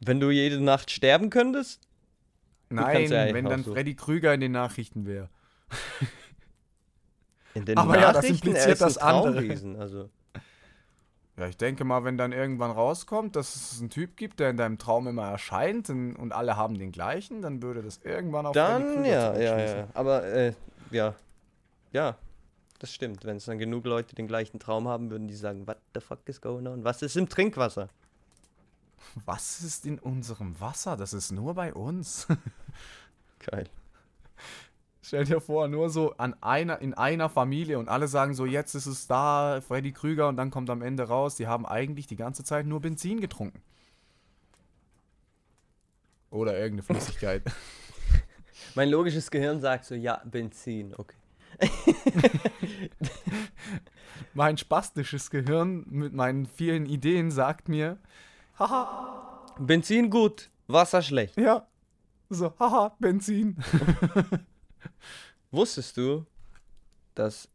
[0.00, 1.80] Wenn du jede Nacht sterben könntest?
[2.68, 3.72] Nein, ja wenn auch dann so.
[3.72, 5.28] Freddy Krüger in den Nachrichten wäre.
[7.54, 9.78] In den Aber ja, das Nachrichten, impliziert er das andere.
[9.78, 10.10] Also.
[11.38, 14.56] Ja, ich denke mal, wenn dann irgendwann rauskommt, dass es einen Typ gibt, der in
[14.56, 18.54] deinem Traum immer erscheint und, und alle haben den gleichen, dann würde das irgendwann Freddy
[18.54, 19.88] Dann, ja, ja, ja.
[19.94, 20.54] Aber, äh,
[20.90, 21.14] ja.
[21.92, 22.16] Ja.
[22.78, 23.24] Das stimmt.
[23.24, 26.20] Wenn es dann genug Leute den gleichen Traum haben, würden die sagen, what the fuck
[26.26, 26.84] is going on?
[26.84, 27.88] Was ist im Trinkwasser?
[29.24, 30.96] Was ist in unserem Wasser?
[30.96, 32.26] Das ist nur bei uns.
[33.38, 33.68] Geil.
[35.00, 38.74] Stell dir vor, nur so an einer, in einer Familie und alle sagen so, jetzt
[38.74, 42.16] ist es da, Freddy Krüger, und dann kommt am Ende raus, die haben eigentlich die
[42.16, 43.62] ganze Zeit nur Benzin getrunken.
[46.30, 47.42] Oder irgendeine Flüssigkeit.
[48.74, 51.16] Mein logisches Gehirn sagt so, ja, Benzin, okay.
[54.34, 57.98] mein spastisches Gehirn mit meinen vielen Ideen sagt mir,
[58.58, 61.36] haha, Benzin gut, Wasser schlecht.
[61.38, 61.66] Ja,
[62.28, 63.56] so, haha, Benzin.
[65.50, 66.26] Wusstest du,
[67.14, 67.48] dass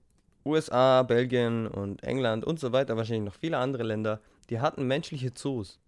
[0.46, 5.34] USA, Belgien und England und so weiter, wahrscheinlich noch viele andere Länder, die hatten menschliche
[5.34, 5.80] Zoos?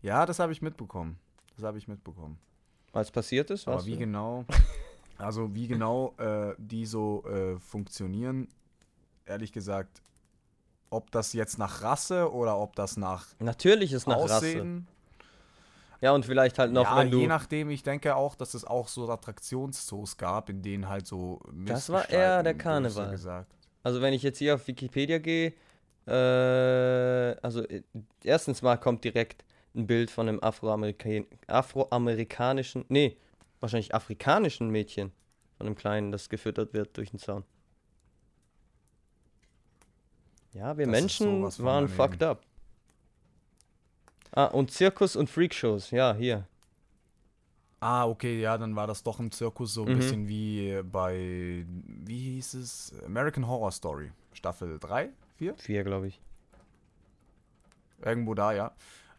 [0.00, 1.18] Ja, das habe ich mitbekommen.
[1.56, 2.38] Das habe ich mitbekommen.
[2.92, 3.66] Was passiert ist?
[3.66, 3.98] Aber wie du?
[3.98, 4.44] genau,
[5.18, 8.48] also wie genau äh, die so äh, funktionieren,
[9.26, 10.02] ehrlich gesagt,
[10.90, 14.98] ob das jetzt nach Rasse oder ob das nach Natürlich ist nach Aussehen, Rasse.
[16.00, 17.18] Ja, und vielleicht halt noch, ja, wenn du.
[17.18, 21.40] Je nachdem, ich denke auch, dass es auch so Attraktionszoos gab, in denen halt so.
[21.66, 23.10] Das war eher der Karneval.
[23.10, 23.52] Gesagt.
[23.82, 25.54] Also, wenn ich jetzt hier auf Wikipedia gehe,
[26.06, 27.82] äh, also äh,
[28.22, 29.44] erstens mal kommt direkt
[29.74, 33.16] ein Bild von einem Afroamerika afroamerikanischen, nee,
[33.60, 35.12] wahrscheinlich afrikanischen Mädchen,
[35.56, 37.44] von einem Kleinen, das gefüttert wird durch den Zaun.
[40.52, 42.42] Ja, wir das Menschen waren fucked up.
[44.32, 46.46] Ah, und Zirkus und Freakshows, ja, hier.
[47.80, 49.96] Ah, okay, ja, dann war das doch im Zirkus so ein mhm.
[49.96, 52.94] bisschen wie bei, wie hieß es?
[53.04, 54.10] American Horror Story.
[54.32, 55.54] Staffel 3, 4?
[55.56, 56.20] 4, glaube ich.
[58.02, 58.72] Irgendwo da, ja.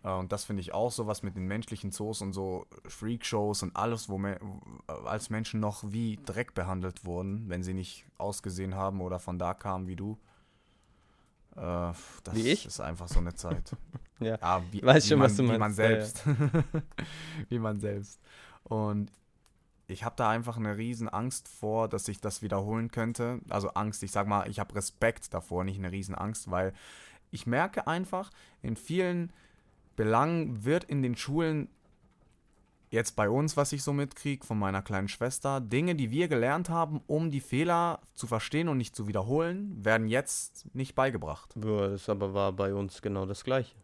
[0.04, 3.64] Äh, und das finde ich auch so was mit den menschlichen Zoos und so Freakshows
[3.64, 4.39] und alles, wo me
[4.88, 9.54] als Menschen noch wie Dreck behandelt wurden, wenn sie nicht ausgesehen haben oder von da
[9.54, 10.18] kamen wie du.
[11.56, 11.93] Äh,
[12.24, 12.66] das wie ich?
[12.66, 13.76] ist einfach so eine Zeit.
[14.20, 15.56] ja, ja wie, weiß wie schon, man, was du meinst.
[15.56, 16.26] Wie man selbst.
[16.26, 16.82] Ja, ja.
[17.50, 18.20] wie man selbst.
[18.64, 19.12] Und
[19.88, 23.39] ich habe da einfach eine riesen Angst vor, dass sich das wiederholen könnte.
[23.50, 26.74] Also Angst, ich sag mal, ich habe Respekt davor, nicht eine riesen Angst, weil
[27.32, 28.30] ich merke einfach,
[28.62, 29.34] in vielen
[30.00, 31.68] Belangen wird in den Schulen
[32.89, 36.70] jetzt bei uns, was ich so mitkriege von meiner kleinen Schwester, Dinge, die wir gelernt
[36.70, 41.54] haben, um die Fehler zu verstehen und nicht zu wiederholen, werden jetzt nicht beigebracht.
[41.62, 43.76] Ja, das aber war bei uns genau das Gleiche.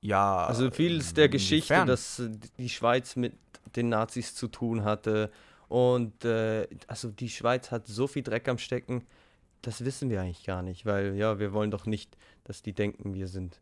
[0.00, 0.46] Ja.
[0.46, 1.86] Also vieles der Geschichte, inwiefern?
[1.86, 2.20] dass
[2.58, 3.34] die Schweiz mit
[3.76, 5.30] den Nazis zu tun hatte
[5.68, 9.06] und äh, also die Schweiz hat so viel Dreck am Stecken,
[9.62, 13.14] das wissen wir eigentlich gar nicht, weil ja, wir wollen doch nicht, dass die denken,
[13.14, 13.60] wir sind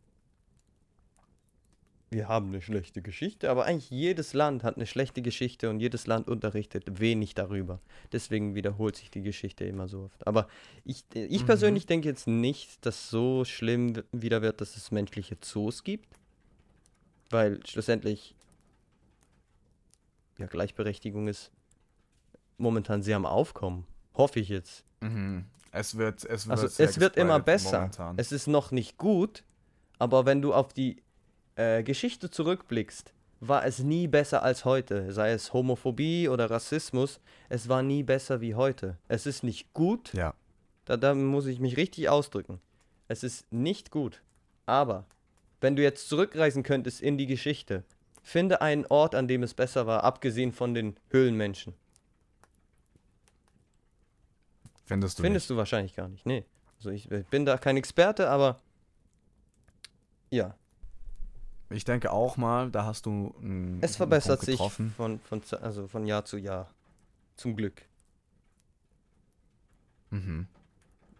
[2.09, 6.07] wir haben eine schlechte Geschichte, aber eigentlich jedes Land hat eine schlechte Geschichte und jedes
[6.07, 7.79] Land unterrichtet wenig darüber.
[8.11, 10.25] Deswegen wiederholt sich die Geschichte immer so oft.
[10.27, 10.47] Aber
[10.83, 11.45] ich, ich mhm.
[11.45, 16.07] persönlich denke jetzt nicht, dass so schlimm wieder wird, dass es menschliche Zoos gibt.
[17.31, 18.35] Weil schlussendlich
[20.37, 21.51] ja, Gleichberechtigung ist
[22.57, 23.85] momentan sehr am Aufkommen.
[24.13, 24.83] Hoffe ich jetzt.
[25.01, 25.45] Mhm.
[25.71, 27.79] Es wird, es wird, also, es wird immer besser.
[27.79, 28.15] Momentan.
[28.17, 29.43] Es ist noch nicht gut,
[29.99, 31.03] aber wenn du auf die
[31.55, 35.11] äh, Geschichte zurückblickst, war es nie besser als heute.
[35.11, 38.97] Sei es Homophobie oder Rassismus, es war nie besser wie heute.
[39.07, 40.13] Es ist nicht gut.
[40.13, 40.33] Ja.
[40.85, 42.59] Da, da muss ich mich richtig ausdrücken.
[43.07, 44.21] Es ist nicht gut.
[44.65, 45.05] Aber
[45.61, 47.83] wenn du jetzt zurückreisen könntest in die Geschichte,
[48.23, 51.73] finde einen Ort, an dem es besser war, abgesehen von den Höhlenmenschen.
[54.85, 55.49] Findest du Findest nicht?
[55.51, 56.25] du wahrscheinlich gar nicht.
[56.25, 56.45] Nee.
[56.77, 58.59] Also ich, ich bin da kein Experte, aber
[60.29, 60.55] ja,
[61.69, 66.05] ich denke auch mal, da hast du einen Es verbessert sich von, von, also von
[66.05, 66.69] Jahr zu Jahr.
[67.35, 67.81] Zum Glück.
[70.09, 70.47] Mhm.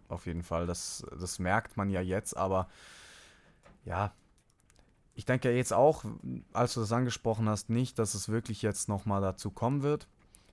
[0.08, 0.68] Auf jeden Fall.
[0.68, 2.70] Das, das merkt man ja jetzt, aber
[3.84, 4.14] ja,
[5.16, 6.04] ich denke jetzt auch,
[6.54, 10.08] als du das angesprochen hast, nicht, dass es wirklich jetzt nochmal dazu kommen wird.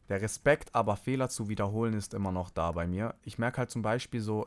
[0.09, 3.15] Der Respekt, aber Fehler zu wiederholen, ist immer noch da bei mir.
[3.25, 4.47] Ich merke halt zum Beispiel so,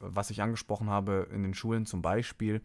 [0.00, 2.62] was ich angesprochen habe in den Schulen zum Beispiel,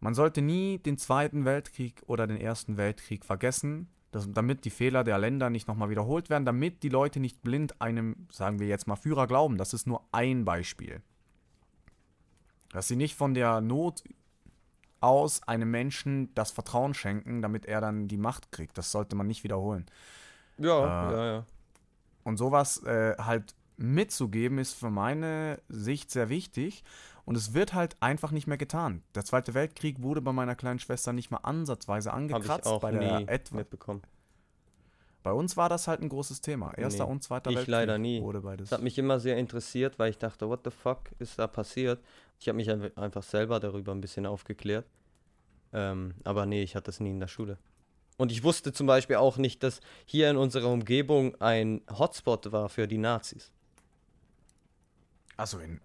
[0.00, 5.04] man sollte nie den Zweiten Weltkrieg oder den Ersten Weltkrieg vergessen, dass, damit die Fehler
[5.04, 8.86] der Länder nicht nochmal wiederholt werden, damit die Leute nicht blind einem, sagen wir jetzt
[8.86, 9.58] mal, Führer glauben.
[9.58, 11.02] Das ist nur ein Beispiel.
[12.70, 14.04] Dass sie nicht von der Not
[15.00, 18.78] aus einem Menschen das Vertrauen schenken, damit er dann die Macht kriegt.
[18.78, 19.86] Das sollte man nicht wiederholen.
[20.58, 21.46] Ja, äh, ja, ja.
[22.24, 26.82] Und sowas äh, halt mitzugeben, ist für meine Sicht sehr wichtig.
[27.28, 29.02] Und es wird halt einfach nicht mehr getan.
[29.14, 32.48] Der Zweite Weltkrieg wurde bei meiner kleinen Schwester nicht mal ansatzweise angekratzt.
[32.48, 34.02] Hab ich auch bei der nie etwa mitbekommen.
[35.22, 36.72] Bei uns war das halt ein großes Thema.
[36.74, 38.22] Erster Nee, und Zweiter ich Weltkrieg leider nie.
[38.22, 38.70] wurde beides.
[38.70, 42.00] Das hat mich immer sehr interessiert, weil ich dachte, what the fuck ist da passiert?
[42.40, 44.86] Ich habe mich ein- einfach selber darüber ein bisschen aufgeklärt.
[45.74, 47.58] Ähm, aber nee, ich hatte das nie in der Schule.
[48.16, 52.70] Und ich wusste zum Beispiel auch nicht, dass hier in unserer Umgebung ein Hotspot war
[52.70, 53.52] für die Nazis.
[55.36, 55.80] Also in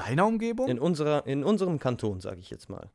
[0.00, 0.68] deiner Umgebung?
[0.68, 2.88] In, unserer, in unserem Kanton, sage ich jetzt mal.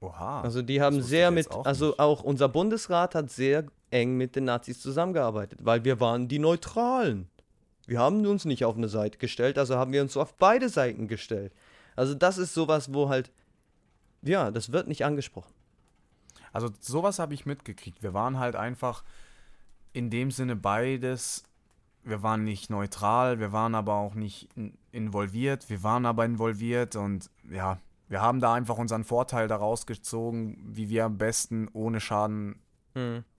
[0.00, 0.42] Oha.
[0.42, 1.98] Also die haben sehr mit, auch also nicht.
[1.98, 7.28] auch unser Bundesrat hat sehr eng mit den Nazis zusammengearbeitet, weil wir waren die Neutralen.
[7.86, 11.08] Wir haben uns nicht auf eine Seite gestellt, also haben wir uns auf beide Seiten
[11.08, 11.52] gestellt.
[11.96, 13.32] Also das ist sowas, wo halt,
[14.22, 15.52] ja, das wird nicht angesprochen.
[16.52, 18.02] Also sowas habe ich mitgekriegt.
[18.02, 19.04] Wir waren halt einfach
[19.92, 21.44] in dem Sinne beides.
[22.04, 25.68] Wir waren nicht neutral, wir waren aber auch nicht in- involviert.
[25.68, 27.78] Wir waren aber involviert und ja,
[28.08, 32.60] wir haben da einfach unseren Vorteil daraus gezogen, wie wir am besten ohne Schaden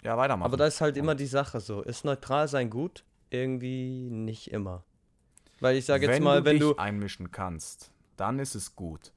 [0.04, 0.46] ja weitermachen.
[0.46, 3.04] Aber da ist halt immer die Sache so, ist neutral sein gut?
[3.30, 4.84] Irgendwie nicht immer.
[5.60, 8.76] Weil ich sage jetzt wenn mal, du wenn dich du, einmischen kannst, dann ist es
[8.76, 9.12] gut.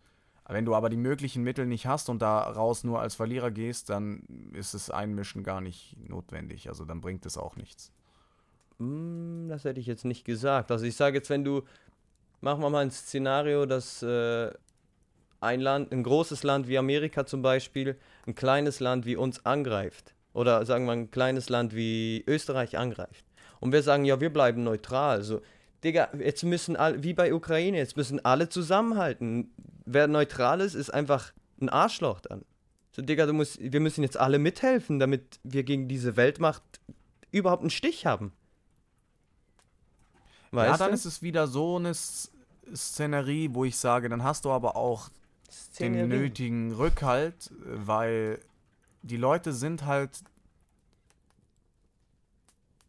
[0.49, 4.24] Wenn du aber die möglichen Mittel nicht hast und daraus nur als Verlierer gehst, dann
[4.53, 6.68] ist es Einmischen gar nicht notwendig.
[6.68, 7.93] Also dann bringt es auch nichts.
[8.83, 10.70] Hm, das hätte ich jetzt nicht gesagt.
[10.70, 11.62] Also ich sage jetzt, wenn du,
[12.41, 14.51] machen wir mal ein Szenario, dass äh,
[15.41, 20.14] ein Land, ein großes Land wie Amerika zum Beispiel, ein kleines Land wie uns angreift.
[20.35, 23.24] Oder sagen wir ein kleines Land wie Österreich angreift.
[23.61, 25.18] Und wir sagen, ja, wir bleiben neutral.
[25.18, 25.43] Also,
[25.85, 29.53] Digga, jetzt müssen alle, wie bei Ukraine, jetzt müssen alle zusammenhalten.
[29.85, 32.45] Wer neutral ist, ist einfach ein Arschloch dann.
[32.91, 36.62] So, Digga, du musst, wir müssen jetzt alle mithelfen, damit wir gegen diese Weltmacht
[37.30, 38.33] überhaupt einen Stich haben.
[40.61, 40.94] Ja, Weißt dann du?
[40.94, 45.09] ist es wieder so eine Szenerie, wo ich sage, dann hast du aber auch
[45.80, 46.07] den Szenerie.
[46.07, 48.40] nötigen Rückhalt, weil
[49.03, 50.22] die Leute sind halt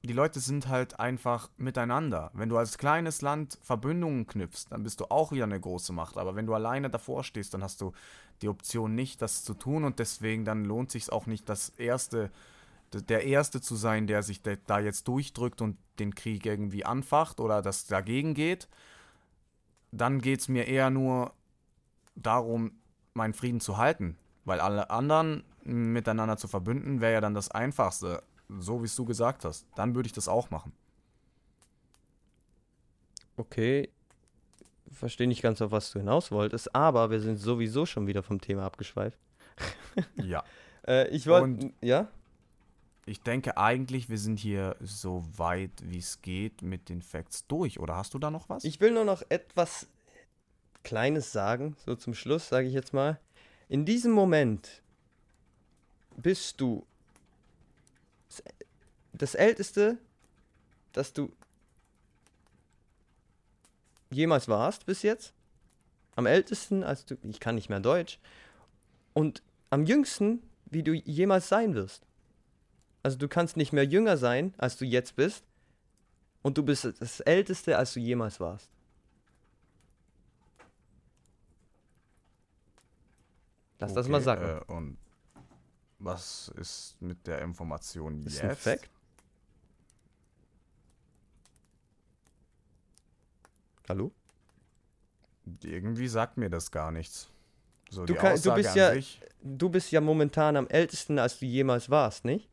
[0.06, 2.30] die Leute sind halt einfach miteinander.
[2.34, 6.18] Wenn du als kleines Land Verbündungen knüpfst, dann bist du auch wieder eine große Macht.
[6.18, 7.94] Aber wenn du alleine davor stehst, dann hast du
[8.42, 12.32] die Option nicht, das zu tun und deswegen dann lohnt sich auch nicht, das erste,
[13.02, 17.62] der Erste zu sein, der sich da- jetzt durchdrückt und den Krieg irgendwie anfacht oder
[17.62, 18.68] das dagegen geht.
[19.92, 21.34] Dann geht es mir eher nur
[22.16, 22.72] darum,
[23.14, 24.18] meinen Frieden zu halten.
[24.46, 28.24] Weil alle anderen miteinander zu verbünden, wäre ja dann das Einfachste.
[28.50, 29.66] So wie es du gesagt hast.
[29.76, 30.74] Dann würde ich das auch machen.
[33.38, 33.90] Okay,
[34.92, 38.40] verstehe nicht ganz, auf was du hinaus wolltest, aber wir sind sowieso schon wieder vom
[38.40, 39.20] Thema abgeschweift.
[40.16, 40.44] Ja.
[40.86, 42.10] Äh, ich wollte, ja?
[43.06, 47.80] Ich denke eigentlich, wir sind hier so weit, wie es geht, mit den Facts durch.
[47.80, 48.64] Oder hast du da noch was?
[48.64, 49.88] Ich will nur noch etwas
[50.84, 53.20] Kleines sagen, so zum Schluss, sage ich jetzt mal.
[53.68, 54.82] In diesem Moment
[56.16, 56.86] bist du
[59.12, 59.98] das- Älteste,
[60.92, 61.32] das du
[64.12, 65.34] jemals warst bis jetzt.
[66.16, 68.20] Am ältesten, als du, ich kann nicht mehr Deutsch.
[69.14, 72.06] Und am jüngsten, wie du jemals sein wirst.
[73.04, 75.44] Also du kannst nicht mehr jünger sein, als du jetzt bist.
[76.42, 78.70] Und du bist das Älteste, als du jemals warst.
[83.80, 84.62] Lass das mal Okay, sagen.
[84.68, 84.98] Äh, und
[86.00, 88.44] was ist mit der Information ist jetzt?
[88.44, 88.90] ein Fact.
[93.90, 94.12] Hallo?
[95.62, 97.30] Irgendwie sagt mir das gar nichts.
[97.90, 98.94] So, Du kann- du bist ja-
[99.46, 102.50] Du bist ja momentan am ältesten, als du jemals warst, nicht?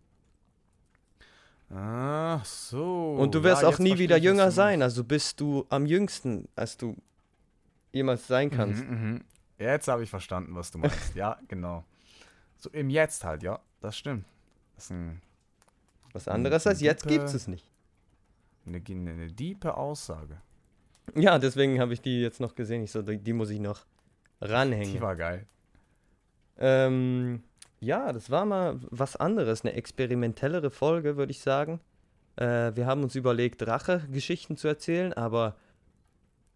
[1.72, 3.14] Ach so.
[3.14, 4.82] Und du wirst ja, auch nie wieder jünger sein.
[4.82, 6.96] Also bist du am jüngsten, als du
[7.92, 8.84] jemals sein kannst.
[8.84, 9.24] Mhm, mhm.
[9.58, 11.14] Jetzt habe ich verstanden, was du meinst.
[11.14, 11.84] ja, genau.
[12.58, 13.60] So im Jetzt halt, ja.
[13.80, 14.26] Das stimmt.
[14.76, 14.90] Das
[16.12, 17.66] Was anderes als jetzt gibt es nicht.
[18.66, 20.40] eine, eine diepe Aussage.
[21.14, 22.82] Ja, deswegen habe ich die jetzt noch gesehen.
[22.82, 23.84] Ich so, die, die muss ich noch
[24.40, 24.92] ranhängen.
[24.92, 25.46] Die war geil.
[26.58, 27.42] Ähm,
[27.80, 31.80] ja, das war mal was anderes, eine experimentellere Folge, würde ich sagen.
[32.36, 35.56] Äh, wir haben uns überlegt, Rache-Geschichten zu erzählen, aber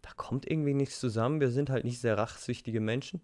[0.01, 1.39] da kommt irgendwie nichts zusammen.
[1.39, 3.21] Wir sind halt nicht sehr rachsüchtige Menschen.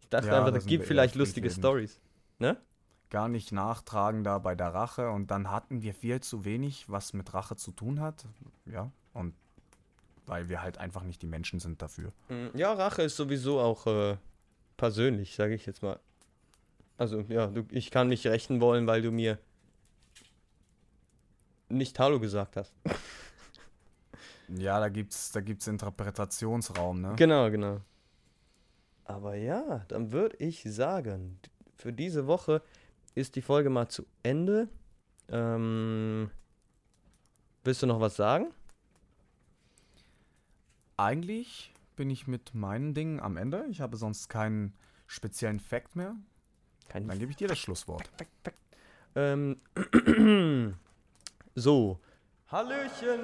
[0.00, 1.50] Ich dachte Ja, einfach, das sind gibt vielleicht lustige.
[1.50, 2.00] Stories.
[3.10, 5.10] Gar nicht nachtragen da bei der Rache.
[5.10, 8.24] Und dann hatten wir viel zu wenig, was mit Rache zu tun hat.
[8.64, 8.90] Ja.
[9.12, 9.34] Und
[10.26, 12.12] weil wir halt einfach nicht die Menschen sind dafür.
[12.30, 14.16] Mm, Ja, Rache ist sowieso auch äh,
[14.78, 16.00] persönlich, sage ich jetzt mal.
[17.02, 19.36] Also, ja, du, ich kann mich rächen wollen, weil du mir
[21.68, 22.72] nicht Hallo gesagt hast.
[24.48, 27.14] Ja, da gibt's, da gibt's Interpretationsraum, ne?
[27.16, 27.80] Genau, genau.
[29.04, 31.38] Aber ja, dann würde ich sagen,
[31.78, 32.60] für diese Woche
[33.14, 34.68] ist die Folge mal zu Ende.
[35.28, 36.30] Ähm,
[37.64, 38.52] willst du noch was sagen?
[40.98, 43.64] Eigentlich bin ich mit meinen Dingen am Ende.
[43.70, 44.74] Ich habe sonst keinen
[45.06, 46.14] speziellen Fact mehr.
[46.92, 48.10] Kein Dann gebe ich dir das Schlusswort.
[49.14, 49.56] Ähm,
[51.54, 51.98] so.
[52.48, 53.20] Hallöchen.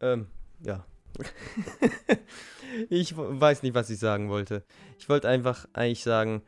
[0.00, 0.26] Ähm,
[0.60, 0.84] ja.
[2.90, 4.62] ich weiß nicht, was ich sagen wollte.
[4.98, 6.42] Ich wollte einfach eigentlich sagen,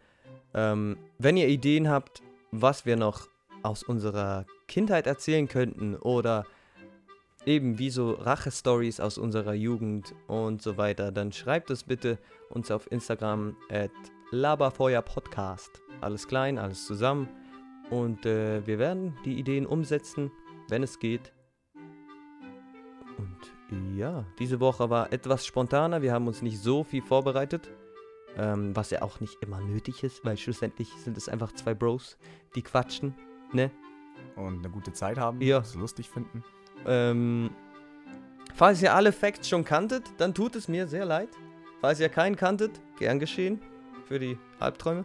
[0.53, 3.26] ähm, wenn ihr Ideen habt, was wir noch
[3.62, 6.44] aus unserer Kindheit erzählen könnten oder
[7.46, 12.18] eben wie so Rache-Stories aus unserer Jugend und so weiter, dann schreibt es bitte
[12.51, 13.90] uns auf Instagram at
[14.30, 15.82] laberfeuerpodcast.
[16.00, 17.28] Alles klein, alles zusammen.
[17.90, 20.30] Und äh, wir werden die Ideen umsetzen,
[20.68, 21.32] wenn es geht.
[23.16, 26.02] Und ja, diese Woche war etwas spontaner.
[26.02, 27.70] Wir haben uns nicht so viel vorbereitet.
[28.36, 32.18] Ähm, was ja auch nicht immer nötig ist, weil schlussendlich sind es einfach zwei Bros,
[32.54, 33.14] die quatschen.
[33.52, 33.70] Ne?
[34.36, 35.58] Und eine gute Zeit haben, Ja.
[35.58, 36.44] es lustig finden.
[36.86, 37.50] Ähm,
[38.54, 41.30] falls ihr alle Facts schon kanntet, dann tut es mir sehr leid.
[41.80, 43.60] Falls ihr keinen kanntet, gern geschehen.
[44.09, 45.04] Für die Albträume.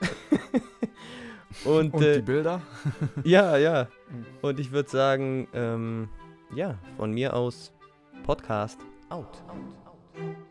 [1.64, 2.62] Und, Und äh, die Bilder?
[3.24, 3.86] ja, ja.
[4.42, 6.08] Und ich würde sagen, ähm,
[6.54, 7.72] ja, von mir aus
[8.24, 9.42] Podcast out.
[9.46, 10.49] out, out.